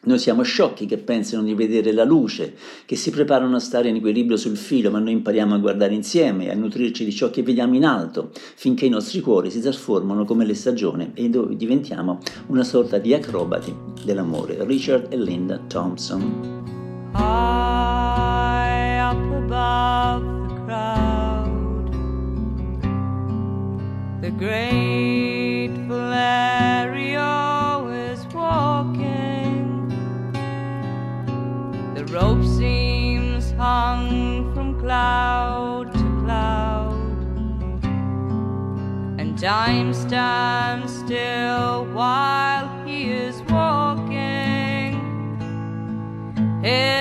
Noi 0.03 0.19
siamo 0.19 0.41
sciocchi 0.41 0.85
che 0.85 0.97
pensano 0.97 1.43
di 1.43 1.53
vedere 1.53 1.93
la 1.93 2.03
luce, 2.03 2.55
che 2.85 2.97
si 2.97 3.11
preparano 3.11 3.55
a 3.55 3.59
stare 3.59 3.87
in 3.87 3.95
equilibrio 3.95 4.35
sul 4.35 4.57
filo, 4.57 4.89
ma 4.89 4.99
noi 4.99 5.13
impariamo 5.13 5.53
a 5.53 5.59
guardare 5.59 5.93
insieme, 5.93 6.51
a 6.51 6.55
nutrirci 6.55 7.05
di 7.05 7.13
ciò 7.13 7.29
che 7.29 7.43
vediamo 7.43 7.75
in 7.75 7.85
alto, 7.85 8.31
finché 8.33 8.87
i 8.87 8.89
nostri 8.89 9.21
cuori 9.21 9.49
si 9.51 9.61
trasformano 9.61 10.25
come 10.25 10.43
le 10.43 10.55
stagioni 10.55 11.11
e 11.13 11.29
diventiamo 11.29 12.17
una 12.47 12.63
sorta 12.63 12.97
di 12.97 13.13
acrobati 13.13 13.73
dell'amore. 14.03 14.65
Richard 14.65 15.13
e 15.13 15.17
Linda 15.17 15.59
Thompson. 15.67 16.59
High 17.13 18.31
the 24.21 24.29
great 24.29 25.71
Valerio 25.87 27.87
is 27.87 28.23
walking. 28.27 29.89
The 31.95 32.05
rope 32.05 32.43
seems 32.43 33.49
hung 33.53 34.53
from 34.53 34.79
cloud 34.79 35.91
to 35.93 36.21
cloud, 36.23 36.93
and 39.19 39.39
time 39.39 39.91
stands 39.91 40.99
still 40.99 41.85
while 41.85 42.69
he 42.85 43.09
is 43.09 43.41
walking. 43.49 44.99
His 46.61 47.00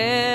Yeah. 0.00 0.29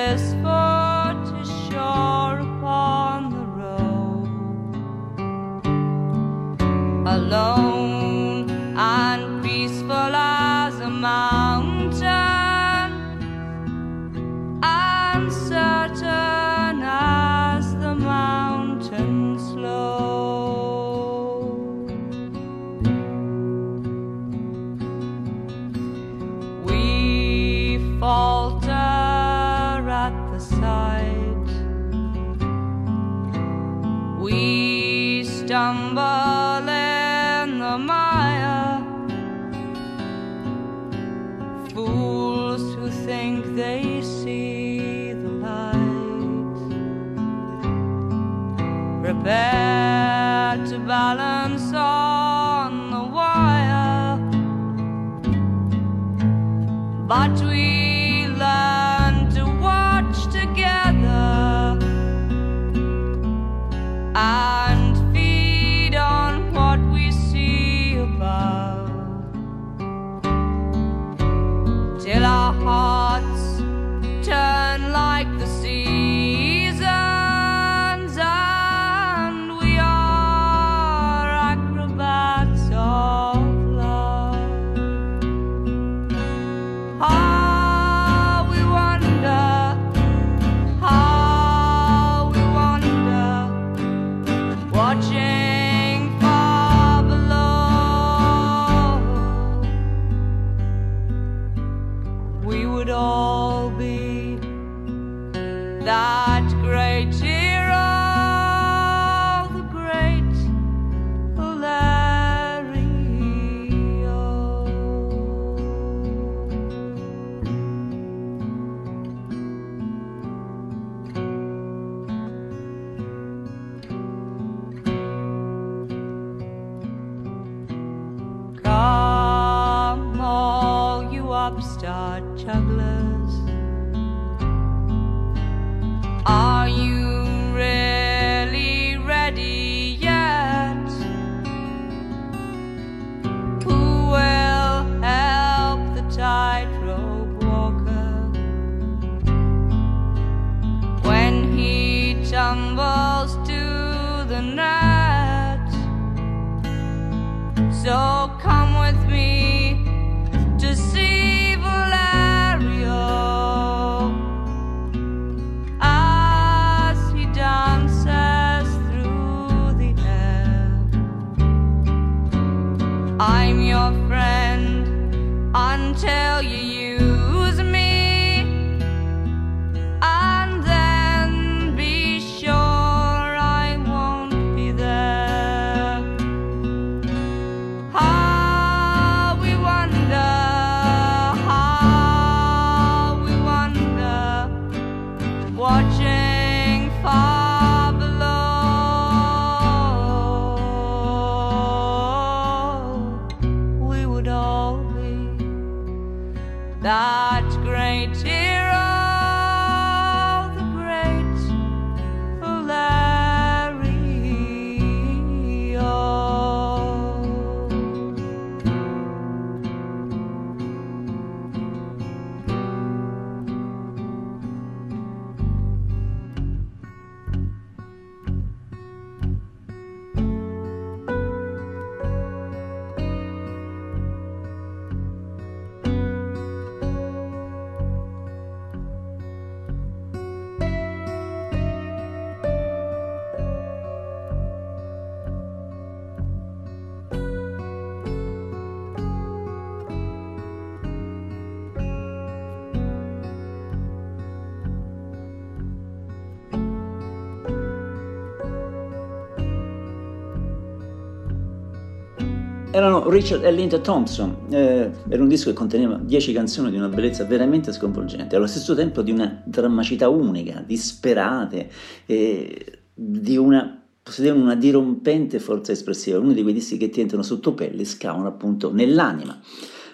Richard 263.16 263.46
e 263.46 263.52
Linda 263.54 263.80
Thompson, 263.80 264.48
eh, 264.50 264.92
era 265.08 265.22
un 265.22 265.30
disco 265.30 265.50
che 265.50 265.56
conteneva 265.56 265.96
10 265.96 266.34
canzoni 266.34 266.70
di 266.70 266.76
una 266.76 266.90
bellezza 266.90 267.24
veramente 267.24 267.72
sconvolgente, 267.72 268.36
allo 268.36 268.46
stesso 268.46 268.76
tempo 268.76 269.02
di 269.02 269.12
una 269.12 269.42
drammaticità 269.46 270.10
unica, 270.10 270.62
disperate, 270.66 271.72
eh, 272.08 272.80
di 272.94 273.38
una, 273.38 273.82
una 274.20 274.56
dirompente 274.56 275.40
forza 275.40 275.72
espressiva, 275.72 276.20
uno 276.20 276.34
di 276.34 276.42
quei 276.42 276.54
dischi 276.54 276.76
che 276.76 276.90
ti 276.90 277.00
entrano 277.00 277.24
sotto 277.24 277.54
pelle 277.54 277.84
e 277.84 277.86
scavano 277.86 278.28
appunto 278.28 278.74
nell'anima. 278.74 279.40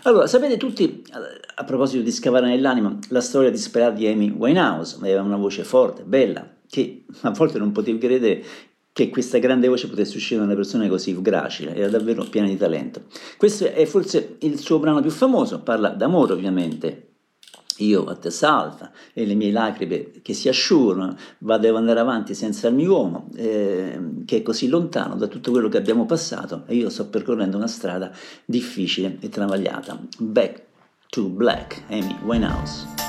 Allora, 0.04 0.26
sapete 0.26 0.58
tutti, 0.58 1.04
a 1.56 1.64
proposito 1.64 2.02
di 2.02 2.12
scavare 2.12 2.48
nell'anima, 2.48 2.98
la 3.10 3.22
storia 3.22 3.52
disperata 3.52 3.98
di 3.98 4.08
Amy 4.08 4.32
Winehouse, 4.32 4.96
aveva 4.96 5.22
una 5.22 5.38
voce 5.38 5.64
forte, 5.64 6.02
bella, 6.02 6.56
che 6.68 7.04
a 7.22 7.30
volte 7.30 7.60
non 7.60 7.72
potevi 7.72 8.00
credere 8.00 8.44
che 8.94 9.10
questa 9.10 9.38
grande 9.38 9.68
voce 9.68 9.88
potesse 9.88 10.18
uscire 10.18 10.40
da 10.40 10.46
una 10.46 10.56
persona 10.56 10.88
così 10.88 11.20
gracile, 11.22 11.76
era 11.76 11.90
davvero 11.90 12.26
piena 12.26 12.48
di 12.48 12.58
talento. 12.58 13.04
Questo 13.38 13.72
è 13.72 13.86
forse 13.86 14.36
il 14.40 14.60
suo 14.60 14.80
brano 14.80 15.02
più 15.02 15.12
famoso, 15.12 15.62
parla 15.62 15.90
d'amore 15.90 16.34
ovviamente. 16.34 17.06
Io 17.78 18.06
a 18.06 18.16
te 18.16 18.30
salva 18.30 18.92
e 19.14 19.26
le 19.26 19.34
mie 19.34 19.52
lacrime 19.52 20.12
che 20.22 20.34
si 20.34 20.50
asciugano, 20.50 21.16
vado 21.40 21.62
devo 21.62 21.78
andare 21.78 22.00
avanti 22.00 22.36
senza 22.36 22.68
il 22.68 22.76
mio 22.76 22.92
uomo, 22.92 23.30
eh, 23.36 24.00
che 24.26 24.38
è 24.38 24.42
così 24.44 24.68
lontano 24.68 25.16
da 25.16 25.28
tutto 25.28 25.50
quello 25.50 25.68
che 25.68 25.78
abbiamo 25.78 26.06
passato 26.06 26.64
e 26.68 26.76
io 26.76 26.90
sto 26.90 27.08
percorrendo 27.08 27.58
una 27.58 27.68
strada 27.68 28.12
difficile 28.46 29.18
e 29.20 29.30
travagliata. 29.30 30.00
Back 30.20 30.64
to 31.10 31.28
Black, 31.30 31.84
Amy 31.88 32.16
Winehouse. 32.24 33.01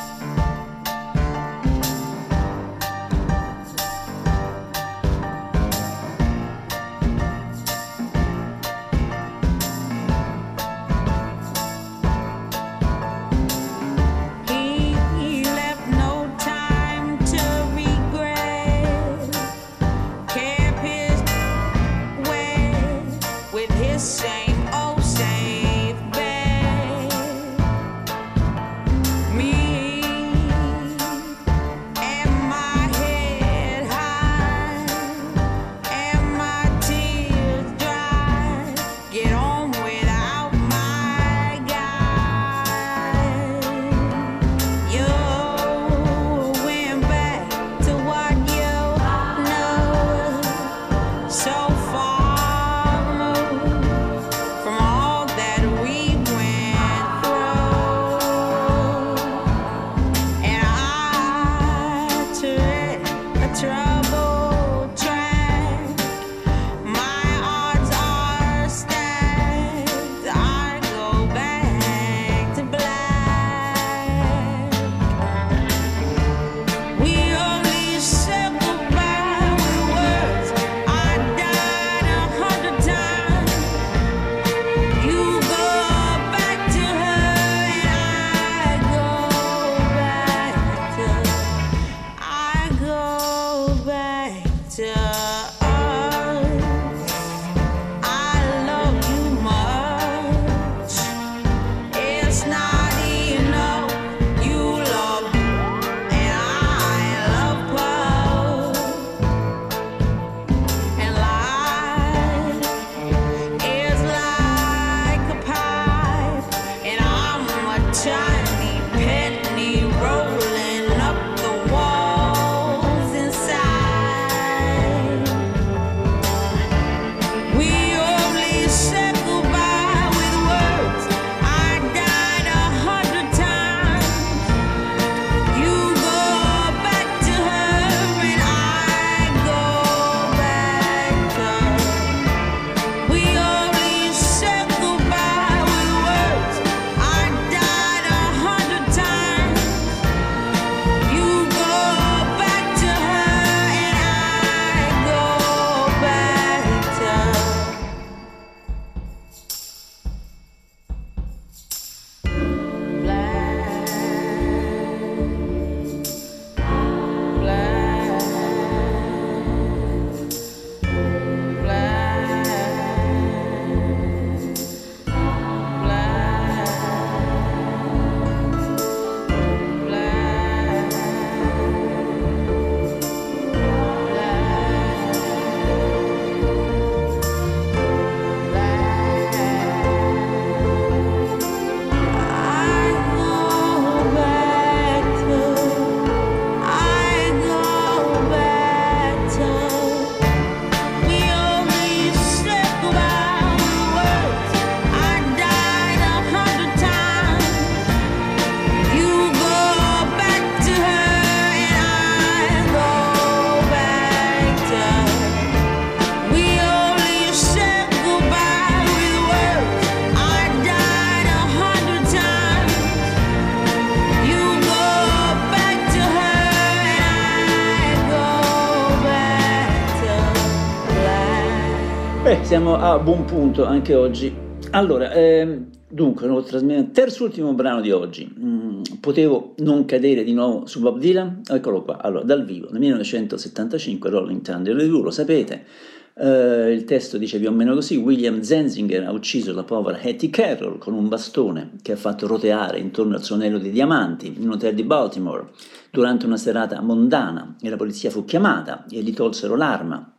Beh, 232.33 232.45
siamo 232.45 232.76
a 232.76 232.99
buon 232.99 233.26
punto 233.26 233.66
anche 233.66 233.95
oggi. 233.95 234.35
Allora, 234.70 235.12
ehm, 235.12 235.66
dunque, 235.87 236.26
trasmettere, 236.45 236.91
terzo 236.91 237.24
ultimo 237.24 237.53
brano 237.53 237.83
di 237.83 237.91
oggi. 237.91 238.26
Mm, 238.26 238.80
potevo 239.01 239.53
non 239.59 239.85
cadere 239.85 240.24
di 240.24 240.33
nuovo 240.33 240.64
su 240.64 240.80
Bob 240.80 240.99
Dylan? 240.99 241.43
Eccolo 241.47 241.83
qua. 241.83 242.01
Allora, 242.01 242.24
dal 242.24 242.47
vivo, 242.47 242.70
nel 242.70 242.80
1975, 242.80 244.09
Rolling 244.09 244.41
Thunder 244.41 244.74
Review, 244.74 245.03
lo 245.03 245.11
sapete. 245.11 245.66
Eh, 246.14 246.72
il 246.72 246.85
testo 246.85 247.18
dice 247.18 247.39
più 247.39 247.51
o 247.51 247.53
meno 247.53 247.74
così: 247.74 247.97
William 247.97 248.41
Zenzinger 248.41 249.05
ha 249.05 249.12
ucciso 249.12 249.53
la 249.53 249.64
povera 249.64 249.99
Hattie 250.03 250.30
Carroll 250.30 250.78
con 250.78 250.95
un 250.95 251.09
bastone 251.09 251.72
che 251.83 251.93
ha 251.93 251.97
fatto 251.97 252.26
roteare 252.26 252.78
intorno 252.78 253.14
al 253.14 253.22
suo 253.22 253.35
anello 253.35 253.59
di 253.59 253.70
diamanti 253.70 254.33
in 254.39 254.45
un 254.45 254.53
hotel 254.53 254.74
di 254.74 254.85
Baltimore 254.85 255.51
durante 255.91 256.24
una 256.24 256.39
serata 256.39 256.80
mondana 256.80 257.57
e 257.61 257.68
la 257.68 257.76
polizia 257.76 258.09
fu 258.09 258.24
chiamata 258.24 258.87
e 258.89 259.03
gli 259.03 259.12
tolsero 259.12 259.55
l'arma. 259.55 260.12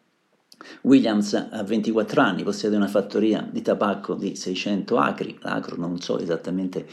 Williams 0.81 1.33
ha 1.33 1.63
24 1.63 2.21
anni, 2.21 2.43
possiede 2.43 2.75
una 2.75 2.87
fattoria 2.87 3.47
di 3.49 3.61
tabacco 3.61 4.13
di 4.15 4.35
600 4.35 4.97
acri, 4.97 5.37
l'acro 5.41 5.75
non 5.75 5.99
so 5.99 6.19
esattamente 6.19 6.85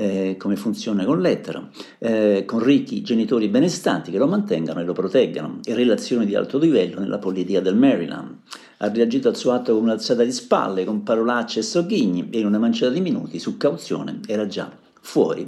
eh, 0.00 0.36
come 0.38 0.54
funziona 0.54 1.04
con 1.04 1.20
l'ettero, 1.20 1.70
eh, 1.98 2.44
con 2.46 2.62
ricchi 2.62 3.02
genitori 3.02 3.48
benestanti 3.48 4.12
che 4.12 4.18
lo 4.18 4.28
mantengano 4.28 4.80
e 4.80 4.84
lo 4.84 4.92
proteggano 4.92 5.58
e 5.64 5.74
relazioni 5.74 6.24
di 6.24 6.36
alto 6.36 6.58
livello 6.58 7.00
nella 7.00 7.18
politica 7.18 7.60
del 7.60 7.74
Maryland. 7.74 8.36
Ha 8.78 8.88
reagito 8.92 9.28
al 9.28 9.36
suo 9.36 9.50
atto 9.52 9.74
con 9.74 9.82
un'alzata 9.82 10.22
di 10.22 10.30
spalle, 10.30 10.84
con 10.84 11.02
parolacce 11.02 11.60
e 11.60 11.62
sogghigni 11.62 12.28
e 12.30 12.38
in 12.38 12.46
una 12.46 12.58
manciata 12.58 12.92
di 12.92 13.00
minuti, 13.00 13.40
su 13.40 13.56
cauzione, 13.56 14.20
era 14.26 14.46
già 14.46 14.70
fuori 15.00 15.44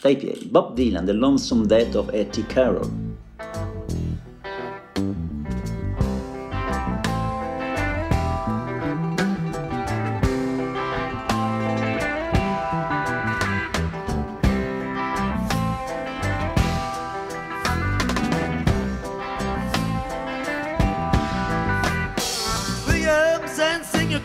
dai 0.00 0.16
piedi. 0.16 0.44
Bob 0.44 0.74
Dylan, 0.74 1.06
The 1.06 1.12
Lonesome 1.12 1.64
Death 1.66 1.94
of 1.94 2.12
Etty 2.12 2.44
Carroll. 2.46 3.69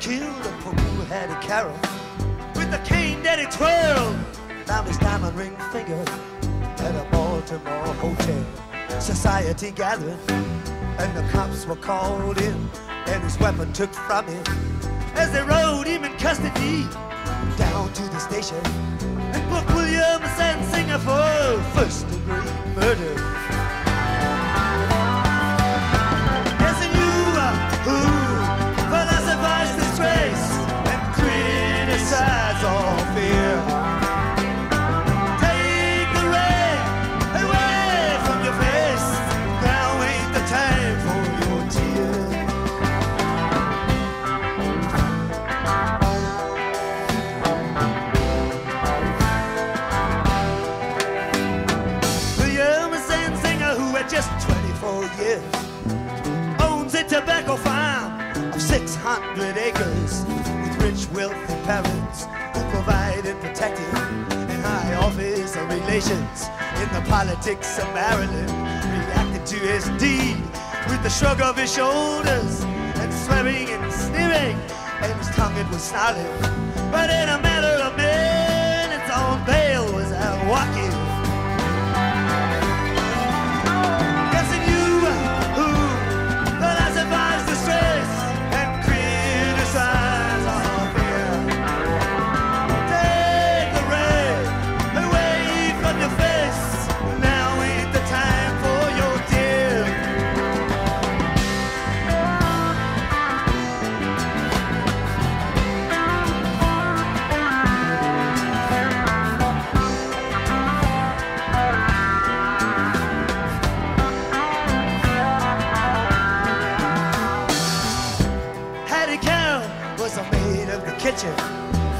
Killed 0.05 0.45
a 0.45 0.51
poor 0.61 1.05
Hattie 1.05 1.47
carol 1.47 1.73
with 2.53 2.69
the 2.69 2.77
cane 2.85 3.23
that 3.23 3.39
he 3.39 3.45
twirled 3.47 4.15
down 4.67 4.85
his 4.85 4.99
diamond 4.99 5.35
ring 5.35 5.57
finger 5.71 6.05
at 6.77 6.93
a 6.93 7.09
Baltimore 7.09 7.91
hotel. 7.95 8.45
Society 9.01 9.71
gathered 9.71 10.19
and 10.29 11.17
the 11.17 11.27
cops 11.31 11.65
were 11.65 11.75
called 11.75 12.39
in 12.39 12.69
and 13.07 13.23
his 13.23 13.39
weapon 13.39 13.73
took 13.73 13.91
from 13.91 14.27
him 14.27 14.43
as 15.15 15.31
they 15.31 15.41
rode 15.41 15.87
him 15.87 16.03
in 16.03 16.13
custody 16.17 16.83
down 17.57 17.91
to 17.93 18.03
the 18.03 18.19
station 18.19 18.61
and 19.33 19.49
booked 19.49 19.73
Williams 19.73 20.37
and 20.37 20.63
Singer 20.65 20.99
for 20.99 21.63
first 21.73 22.07
degree 22.09 22.51
murder. 22.75 23.44
Wealthy 61.15 61.55
parents 61.63 62.25
who 62.53 62.61
provided 62.71 63.39
provide 63.39 63.71
and 64.51 64.61
high 64.61 64.95
office 64.95 65.55
and 65.55 65.71
relations 65.71 66.43
in 66.81 66.89
the 66.93 67.01
politics 67.09 67.79
of 67.79 67.87
Maryland. 67.93 68.51
Reacted 68.51 69.45
to 69.45 69.55
his 69.55 69.85
deed 69.97 70.37
with 70.89 71.01
the 71.03 71.09
shrug 71.09 71.39
of 71.39 71.57
his 71.57 71.73
shoulders 71.73 72.63
and 72.99 73.13
swearing 73.13 73.69
and 73.69 73.93
sneering, 73.93 74.57
and 75.01 75.13
his 75.17 75.29
tongue 75.35 75.55
it 75.55 75.67
was 75.69 75.83
snarling. 75.83 76.27
But 76.91 77.09
in 77.09 77.29
a 77.29 77.39
matter 77.41 77.75
of 77.87 77.95
minutes, 77.95 79.09
on 79.09 79.45
bail 79.45 79.85
was 79.93 80.11
out 80.11 80.45
walking. 80.47 80.94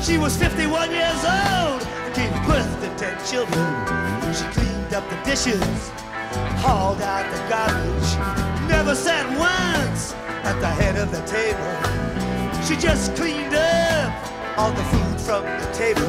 She 0.06 0.20
was 0.20 0.38
51 0.38 0.92
years 0.92 1.26
old 1.26 1.82
and 1.82 2.14
gave 2.14 2.32
birth 2.46 2.80
to 2.82 2.90
10 2.96 3.26
children. 3.26 4.34
She 4.36 4.46
cleaned 4.54 4.94
up 4.94 5.10
the 5.10 5.16
dishes, 5.26 5.90
hauled 6.62 7.02
out 7.02 7.26
the 7.34 7.42
garbage, 7.50 8.70
never 8.70 8.94
sat 8.94 9.26
once 9.40 10.14
at 10.44 10.60
the 10.60 10.68
head 10.68 10.96
of 10.98 11.10
the 11.10 11.22
table. 11.26 11.74
She 12.68 12.76
just 12.76 13.16
cleaned 13.16 13.56
up 13.56 14.60
all 14.60 14.72
the 14.74 14.84
food 14.84 15.20
from 15.22 15.44
the 15.44 15.72
table 15.74 16.04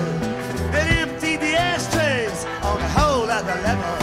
and 0.77 1.11
emptied 1.11 1.41
the 1.41 1.57
ashtrays 1.57 2.45
on 2.63 2.79
a 2.79 2.89
whole 2.91 3.31
other 3.31 3.59
level. 3.63 3.96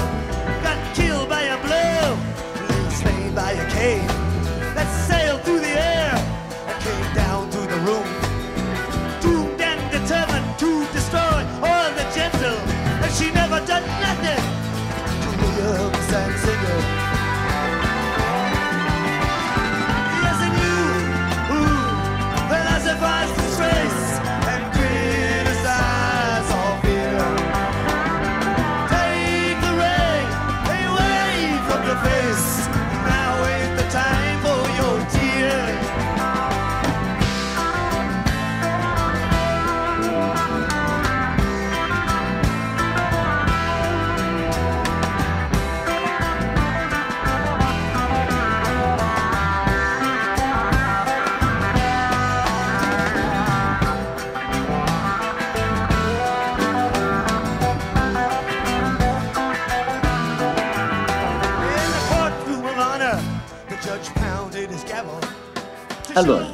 Allora, 66.15 66.47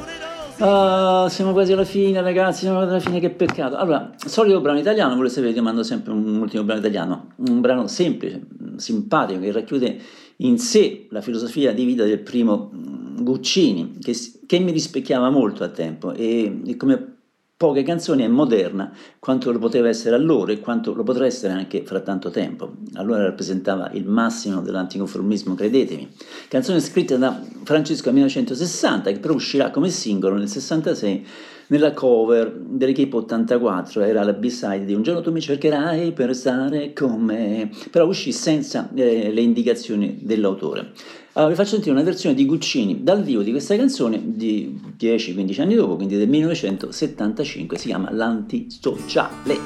ah, 0.60 1.28
siamo 1.28 1.52
quasi 1.52 1.72
alla 1.72 1.84
fine, 1.84 2.22
ragazzi. 2.22 2.60
Siamo 2.60 2.78
quasi 2.78 2.92
alla 2.92 3.00
fine, 3.00 3.20
che 3.20 3.28
peccato. 3.28 3.76
Allora, 3.76 4.12
solito 4.16 4.60
brano 4.62 4.78
italiano, 4.78 5.14
volete 5.14 5.34
sapere, 5.34 5.52
io 5.52 5.62
mando 5.62 5.82
sempre 5.82 6.12
un 6.12 6.40
ultimo 6.40 6.64
brano 6.64 6.80
italiano. 6.80 7.32
Un 7.36 7.60
brano 7.60 7.86
semplice, 7.86 8.40
simpatico, 8.76 9.40
che 9.40 9.52
racchiude 9.52 10.00
in 10.36 10.58
sé 10.58 11.08
la 11.10 11.20
filosofia 11.20 11.74
di 11.74 11.84
vita 11.84 12.04
del 12.04 12.20
primo 12.20 12.70
mm, 12.74 13.22
Guccini, 13.22 13.98
che, 14.00 14.16
che 14.46 14.58
mi 14.58 14.72
rispecchiava 14.72 15.28
molto 15.28 15.62
a 15.62 15.68
tempo 15.68 16.12
e, 16.14 16.62
e 16.64 16.76
come 16.76 17.16
poche 17.60 17.82
canzoni 17.82 18.22
è 18.22 18.26
moderna 18.26 18.90
quanto 19.18 19.52
lo 19.52 19.58
poteva 19.58 19.86
essere 19.86 20.14
allora 20.14 20.50
e 20.50 20.60
quanto 20.60 20.94
lo 20.94 21.02
potrà 21.02 21.26
essere 21.26 21.52
anche 21.52 21.82
fra 21.84 22.00
tanto 22.00 22.30
tempo. 22.30 22.76
Allora 22.94 23.24
rappresentava 23.24 23.90
il 23.92 24.06
massimo 24.06 24.62
dell'anticonformismo, 24.62 25.54
credetemi. 25.54 26.10
Canzone 26.48 26.80
scritta 26.80 27.18
da 27.18 27.38
Francesco 27.64 28.06
nel 28.06 28.14
1960 28.14 29.12
che 29.12 29.18
però 29.18 29.34
uscirà 29.34 29.70
come 29.70 29.90
singolo 29.90 30.36
nel 30.36 30.48
66 30.48 31.26
nella 31.66 31.92
cover 31.92 32.50
dell'Equipe 32.50 33.16
84 33.16 34.04
era 34.04 34.24
la 34.24 34.32
B-side 34.32 34.86
di 34.86 34.94
Un 34.94 35.02
giorno 35.02 35.20
tu 35.20 35.30
mi 35.30 35.42
cercherai 35.42 36.12
per 36.12 36.34
stare 36.34 36.94
con 36.94 37.20
me, 37.20 37.70
però 37.90 38.06
uscì 38.06 38.32
senza 38.32 38.88
eh, 38.94 39.30
le 39.30 39.40
indicazioni 39.42 40.20
dell'autore. 40.22 40.92
Allora, 41.34 41.52
vi 41.52 41.56
faccio 41.56 41.74
sentire 41.74 41.92
una 41.92 42.02
versione 42.02 42.34
di 42.34 42.44
Guccini 42.44 43.04
dal 43.04 43.22
vivo 43.22 43.42
di 43.42 43.52
questa 43.52 43.76
canzone 43.76 44.20
di 44.20 44.80
10-15 44.98 45.60
anni 45.60 45.76
dopo, 45.76 45.94
quindi 45.94 46.16
del 46.16 46.28
1975, 46.28 47.78
si 47.78 47.86
chiama 47.86 48.10
L'antisociale. 48.10 49.60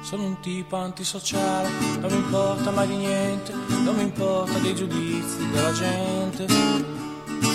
Sono 0.00 0.26
un 0.26 0.38
tipo 0.40 0.76
antisociale, 0.76 1.68
non 2.00 2.10
mi 2.12 2.18
importa 2.18 2.70
mai 2.70 2.86
di 2.86 2.96
niente, 2.96 3.52
non 3.82 3.96
mi 3.96 4.02
importa 4.02 4.58
dei 4.58 4.74
giudizi 4.76 5.48
della 5.50 5.72
gente. 5.72 6.46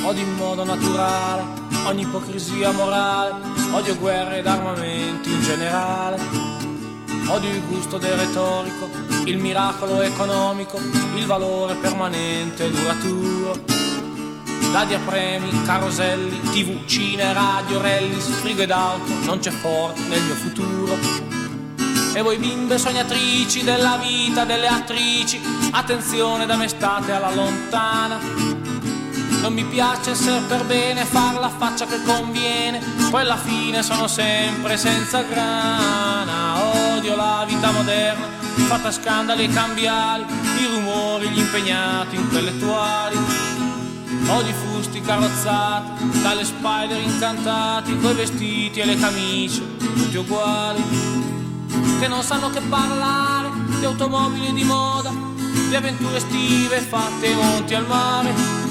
Odio 0.03 0.23
in 0.23 0.33
modo 0.33 0.65
naturale 0.65 1.43
ogni 1.87 2.01
ipocrisia 2.01 2.71
morale, 2.71 3.33
odio 3.71 3.97
guerre 3.97 4.39
ed 4.39 4.47
armamenti 4.47 5.31
in 5.31 5.41
generale. 5.41 6.54
Odio 7.27 7.49
il 7.49 7.63
gusto 7.65 7.97
del 7.97 8.13
retorico, 8.13 8.89
il 9.25 9.37
miracolo 9.37 10.01
economico, 10.01 10.79
il 11.15 11.25
valore 11.25 11.73
permanente 11.75 12.65
e 12.65 12.71
duraturo. 12.71 13.63
Dadi 14.71 14.93
a 14.93 14.99
premi, 14.99 15.63
caroselli, 15.63 16.39
tv, 16.51 16.85
cine, 16.85 17.33
radio, 17.33 17.81
rally, 17.81 18.19
frigo 18.19 18.61
ed 18.61 18.71
auto, 18.71 19.11
non 19.23 19.39
c'è 19.39 19.49
Ford 19.49 19.97
nel 20.07 20.21
mio 20.21 20.35
futuro. 20.35 20.97
E 22.13 22.21
voi 22.21 22.37
bimbe 22.37 22.77
sognatrici 22.77 23.63
della 23.63 23.97
vita 23.97 24.45
delle 24.45 24.67
attrici, 24.67 25.41
attenzione 25.71 26.45
da 26.45 26.55
me 26.55 26.67
state 26.67 27.11
alla 27.11 27.33
lontana. 27.33 28.19
Non 29.41 29.51
mi 29.51 29.65
piace 29.65 30.11
essere 30.11 30.41
per 30.47 30.63
bene, 30.65 31.05
far 31.05 31.39
la 31.39 31.49
faccia 31.49 31.85
che 31.85 32.01
conviene, 32.03 32.81
poi 33.09 33.21
alla 33.21 33.37
fine 33.37 33.83
sono 33.83 34.07
sempre 34.07 34.77
senza 34.77 35.23
grana. 35.23 36.54
Odio 37.05 37.17
la 37.17 37.45
vita 37.47 37.69
moderna, 37.69 38.25
fatta 38.67 38.91
scandali 38.91 39.43
e 39.43 39.49
cambiali, 39.49 40.23
i 40.23 40.65
rumori, 40.73 41.29
gli 41.29 41.37
impegnati 41.37 42.15
intellettuali. 42.15 43.15
Odio 44.27 44.49
i 44.49 44.53
fusti 44.53 45.01
carrozzati, 45.01 46.21
dalle 46.23 46.43
spider 46.43 46.99
incantati, 46.99 47.95
coi 47.99 48.15
vestiti 48.15 48.79
e 48.79 48.85
le 48.85 48.97
camicie, 48.97 49.61
tutti 49.77 50.17
uguali 50.17 50.83
che 51.99 52.07
non 52.07 52.23
sanno 52.23 52.49
che 52.49 52.61
parlare 52.61 53.51
di 53.77 53.85
automobili 53.85 54.51
di 54.51 54.63
moda, 54.63 55.11
di 55.69 55.75
avventure 55.75 56.17
estive 56.17 56.79
fatte 56.79 57.35
monti 57.35 57.75
al 57.75 57.85
mare. 57.85 58.64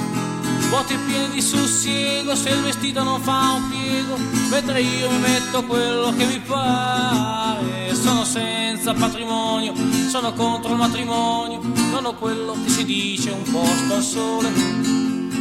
Vuoti 0.75 0.97
pieni 1.07 1.35
di 1.35 1.41
sussiego 1.41 2.35
se 2.35 2.49
il 2.49 2.61
vestito 2.63 3.05
non 3.05 3.21
fa 3.21 3.53
un 3.53 3.71
piego, 3.71 4.17
mentre 4.51 4.81
io 4.81 5.09
mi 5.09 5.19
metto 5.19 5.63
quello 5.63 6.13
che 6.17 6.25
mi 6.25 6.41
pare. 6.41 7.95
Sono 7.95 8.25
senza 8.25 8.93
patrimonio, 8.93 9.73
sono 10.09 10.33
contro 10.33 10.73
il 10.73 10.79
matrimonio, 10.79 11.61
non 11.93 12.07
ho 12.07 12.15
quello 12.15 12.57
che 12.65 12.71
si 12.71 12.85
dice 12.85 13.31
un 13.31 13.43
posto 13.53 13.95
al 13.95 14.03
sole. 14.03 14.51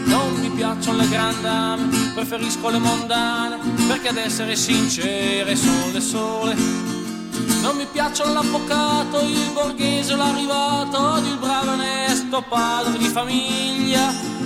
Non 0.06 0.36
mi 0.40 0.52
piacciono 0.52 1.00
le 1.00 1.10
grandi 1.10 1.42
dame, 1.42 2.12
preferisco 2.14 2.70
le 2.70 2.78
mondane, 2.78 3.58
perché 3.88 4.10
ad 4.10 4.18
essere 4.18 4.56
sincere 4.56 5.56
sono 5.56 5.90
le 5.92 6.00
sole. 6.00 6.56
Non 7.64 7.76
mi 7.76 7.88
piacciono 7.92 8.34
l'avvocato, 8.34 9.20
il 9.22 9.50
borghese, 9.52 10.16
l'arrivato, 10.16 11.18
il 11.26 11.38
bravo 11.40 11.72
onesto 11.72 12.44
padre 12.48 13.00
di 13.00 13.08
famiglia. 13.08 14.43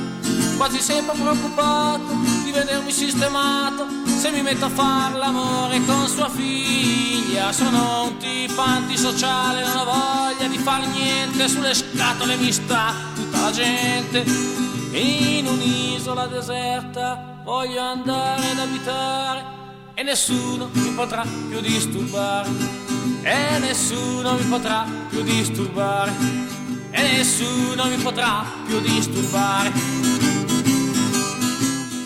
Quasi 0.57 0.81
sempre 0.81 1.15
preoccupato 1.15 2.15
di 2.43 2.51
vedermi 2.51 2.91
sistemato 2.91 3.85
se 4.05 4.31
mi 4.31 4.41
metto 4.41 4.65
a 4.65 4.69
far 4.69 5.13
l'amore 5.15 5.79
con 5.85 6.07
sua 6.07 6.29
figlia. 6.29 7.51
Sono 7.51 8.05
un 8.05 8.17
tipo 8.17 8.59
antisociale, 8.59 9.61
non 9.61 9.77
ho 9.77 9.85
voglia 9.85 10.47
di 10.47 10.57
far 10.57 10.85
niente, 10.87 11.47
sulle 11.47 11.75
scatole 11.75 12.35
mi 12.37 12.51
sta 12.51 12.91
tutta 13.13 13.39
la 13.39 13.51
gente. 13.51 14.23
In 14.91 15.45
un'isola 15.47 16.25
deserta 16.25 17.39
voglio 17.43 17.81
andare 17.81 18.49
ad 18.49 18.57
abitare 18.57 19.45
e 19.93 20.01
nessuno 20.01 20.69
mi 20.73 20.89
potrà 20.89 21.21
più 21.21 21.61
disturbare 21.61 22.49
e 23.21 23.59
nessuno 23.59 24.33
mi 24.33 24.43
potrà 24.43 24.85
più 25.09 25.21
disturbare 25.21 26.11
e 26.89 27.01
nessuno 27.01 27.85
mi 27.85 27.97
potrà 27.97 28.43
più 28.65 28.79
disturbare. 28.79 29.96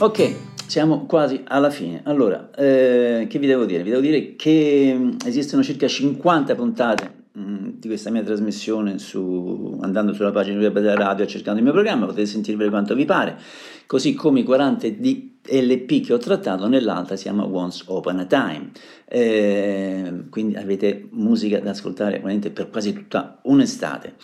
Ok, 0.01 0.33
siamo 0.65 1.05
quasi 1.05 1.43
alla 1.45 1.69
fine. 1.69 2.01
Allora, 2.05 2.49
eh, 2.57 3.27
che 3.29 3.37
vi 3.37 3.45
devo 3.45 3.65
dire? 3.65 3.83
Vi 3.83 3.91
devo 3.91 4.01
dire 4.01 4.35
che 4.35 4.95
mm, 4.97 5.17
esistono 5.27 5.61
circa 5.61 5.87
50 5.87 6.55
puntate 6.55 7.13
mm, 7.37 7.67
di 7.77 7.87
questa 7.87 8.09
mia 8.09 8.23
trasmissione 8.23 8.97
su, 8.97 9.77
andando 9.83 10.13
sulla 10.13 10.31
pagina 10.31 10.59
web 10.59 10.73
della 10.79 10.95
radio 10.95 11.27
cercando 11.27 11.59
il 11.59 11.65
mio 11.65 11.73
programma, 11.73 12.07
potete 12.07 12.25
sentirvele 12.25 12.71
quanto 12.71 12.95
vi 12.95 13.05
pare, 13.05 13.37
così 13.85 14.15
come 14.15 14.39
i 14.39 14.43
40 14.43 14.87
di 14.87 15.37
LP 15.43 16.03
che 16.03 16.13
ho 16.13 16.17
trattato, 16.17 16.67
nell'altra 16.67 17.15
si 17.15 17.25
chiama 17.25 17.45
Once 17.45 17.83
Upon 17.85 18.17
a 18.17 18.25
Time. 18.25 18.71
Eh, 19.05 20.23
quindi 20.31 20.55
avete 20.55 21.09
musica 21.11 21.59
da 21.59 21.69
ascoltare 21.69 22.13
veramente 22.13 22.49
per 22.49 22.71
quasi 22.71 22.91
tutta 22.93 23.39
un'estate. 23.43 24.15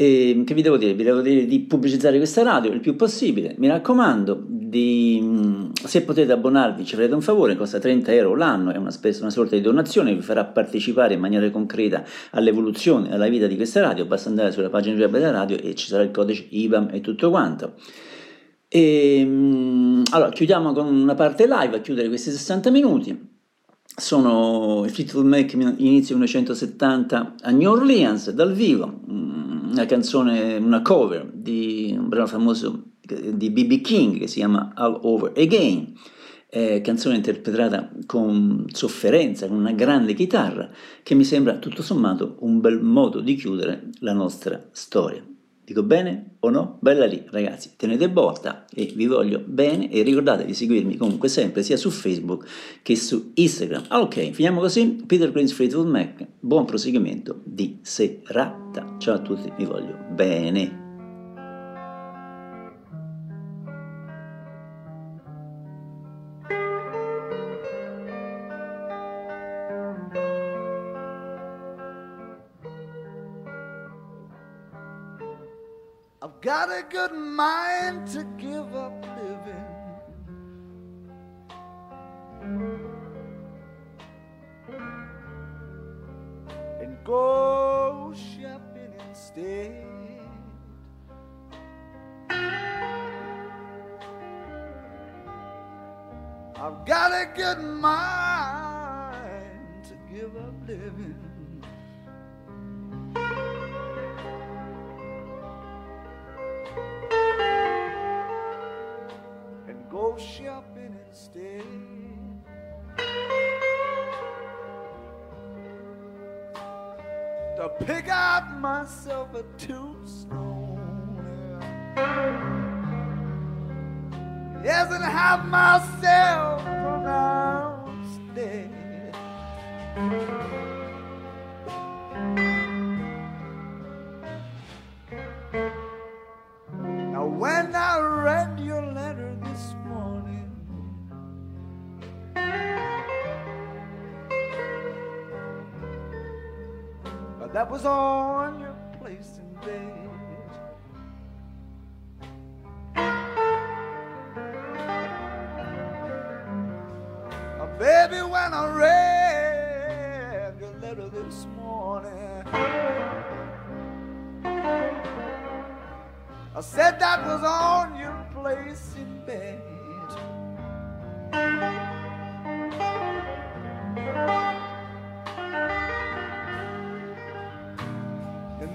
E 0.00 0.44
che 0.46 0.54
vi 0.54 0.62
devo 0.62 0.76
dire? 0.76 0.94
Vi 0.94 1.02
devo 1.02 1.20
dire 1.20 1.44
di 1.44 1.58
pubblicizzare 1.58 2.18
questa 2.18 2.44
radio 2.44 2.70
il 2.70 2.78
più 2.78 2.94
possibile. 2.94 3.56
Mi 3.58 3.66
raccomando, 3.66 4.46
di, 4.68 5.70
se 5.72 6.02
potete 6.02 6.30
abbonarvi 6.32 6.84
ci 6.84 6.94
farete 6.94 7.14
un 7.14 7.22
favore, 7.22 7.56
costa 7.56 7.78
30 7.78 8.12
euro 8.12 8.34
l'anno, 8.34 8.70
è 8.70 8.76
una, 8.76 8.90
spesa, 8.90 9.22
una 9.22 9.30
sorta 9.30 9.56
di 9.56 9.62
donazione, 9.62 10.14
vi 10.14 10.20
farà 10.20 10.44
partecipare 10.44 11.14
in 11.14 11.20
maniera 11.20 11.48
concreta 11.50 12.04
all'evoluzione, 12.32 13.12
alla 13.12 13.28
vita 13.28 13.46
di 13.46 13.56
questa 13.56 13.80
radio. 13.80 14.04
Basta 14.04 14.28
andare 14.28 14.52
sulla 14.52 14.68
pagina 14.68 14.98
web 14.98 15.12
della 15.12 15.30
radio 15.30 15.56
e 15.56 15.74
ci 15.74 15.86
sarà 15.86 16.02
il 16.02 16.10
codice 16.10 16.46
IBAM 16.50 16.90
e 16.92 17.00
tutto 17.00 17.30
quanto. 17.30 17.74
E, 18.68 19.20
ehm, 19.20 20.02
allora, 20.10 20.30
chiudiamo 20.30 20.72
con 20.72 20.86
una 20.86 21.14
parte 21.14 21.46
live 21.46 21.76
a 21.76 21.80
chiudere 21.80 22.08
questi 22.08 22.30
60 22.30 22.70
minuti. 22.70 23.36
Sono 23.96 24.84
i 24.86 24.90
Fleetwood 24.90 25.26
Mac 25.26 25.52
inizio 25.54 26.14
1970 26.14 27.34
a 27.40 27.50
New 27.50 27.70
Orleans 27.70 28.30
dal 28.30 28.52
vivo, 28.52 29.00
mm, 29.10 29.70
una 29.72 29.86
canzone, 29.86 30.56
una 30.56 30.82
cover 30.82 31.28
di 31.32 31.96
un 31.98 32.08
brano 32.08 32.26
famoso 32.26 32.82
di 33.14 33.50
B.B. 33.50 33.80
King 33.80 34.18
che 34.18 34.26
si 34.26 34.36
chiama 34.36 34.72
All 34.74 34.98
Over 35.02 35.32
Again, 35.36 35.94
eh, 36.50 36.80
canzone 36.80 37.16
interpretata 37.16 37.90
con 38.06 38.64
sofferenza, 38.72 39.46
con 39.46 39.56
una 39.56 39.72
grande 39.72 40.14
chitarra, 40.14 40.70
che 41.02 41.14
mi 41.14 41.24
sembra 41.24 41.58
tutto 41.58 41.82
sommato 41.82 42.36
un 42.40 42.60
bel 42.60 42.80
modo 42.80 43.20
di 43.20 43.34
chiudere 43.34 43.90
la 44.00 44.12
nostra 44.12 44.68
storia. 44.72 45.24
Dico 45.68 45.82
bene 45.82 46.36
o 46.40 46.48
no? 46.48 46.78
Bella 46.80 47.04
lì, 47.04 47.22
ragazzi, 47.28 47.72
tenete 47.76 48.08
botta 48.08 48.64
e 48.72 48.90
vi 48.94 49.04
voglio 49.04 49.42
bene 49.44 49.90
e 49.90 50.02
ricordate 50.02 50.46
di 50.46 50.54
seguirmi 50.54 50.96
comunque 50.96 51.28
sempre 51.28 51.62
sia 51.62 51.76
su 51.76 51.90
Facebook 51.90 52.46
che 52.80 52.96
su 52.96 53.32
Instagram. 53.34 53.84
Ok, 53.90 54.30
finiamo 54.30 54.60
così. 54.60 55.02
Peter 55.06 55.30
Prince 55.30 55.52
Fleetwood 55.52 55.88
Mac, 55.88 56.26
buon 56.40 56.64
proseguimento 56.64 57.42
di 57.44 57.80
serata. 57.82 58.96
Ciao 58.96 59.16
a 59.16 59.18
tutti, 59.18 59.52
vi 59.58 59.66
voglio 59.66 59.94
bene. 60.10 60.87
Got 76.40 76.70
a 76.70 76.84
good 76.88 77.12
mind 77.12 78.06
to 78.08 78.22
give 78.38 78.72
up 78.74 78.87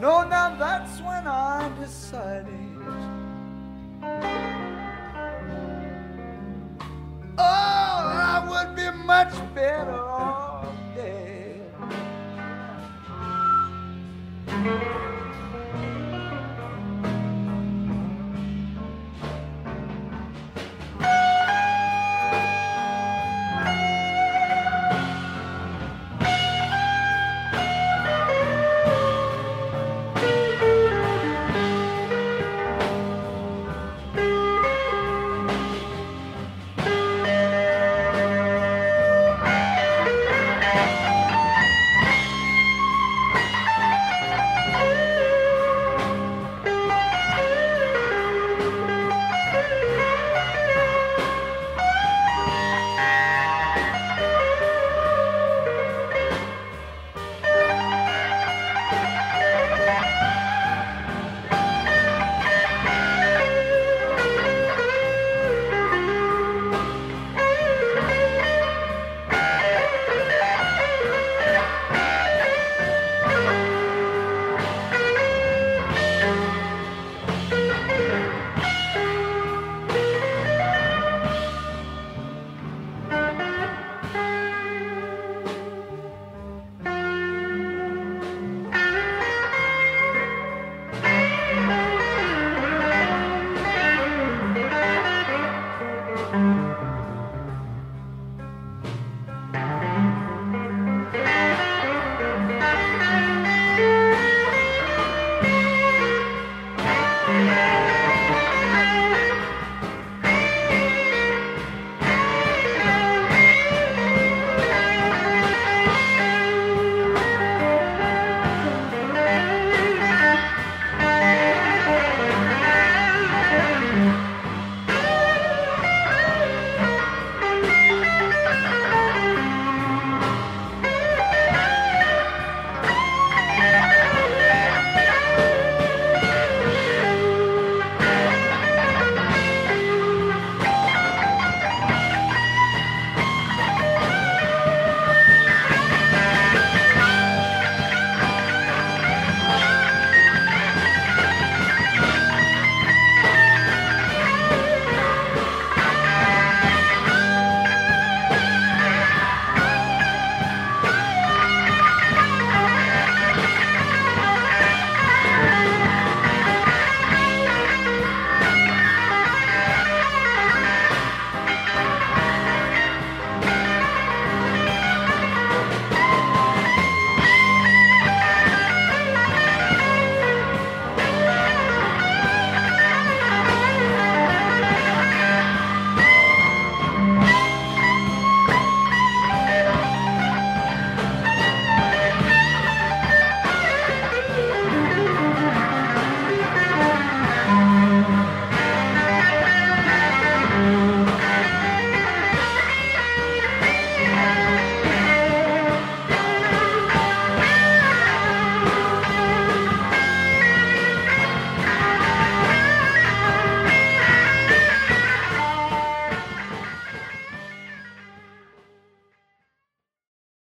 No, 0.03 0.27
now 0.27 0.53
that's 0.59 0.99
when 0.99 1.25
I 1.25 1.71
decided. 1.79 2.49
Oh, 7.37 7.39
I 7.39 8.45
would 8.49 8.75
be 8.75 8.91
much 9.05 9.31
better 9.55 10.12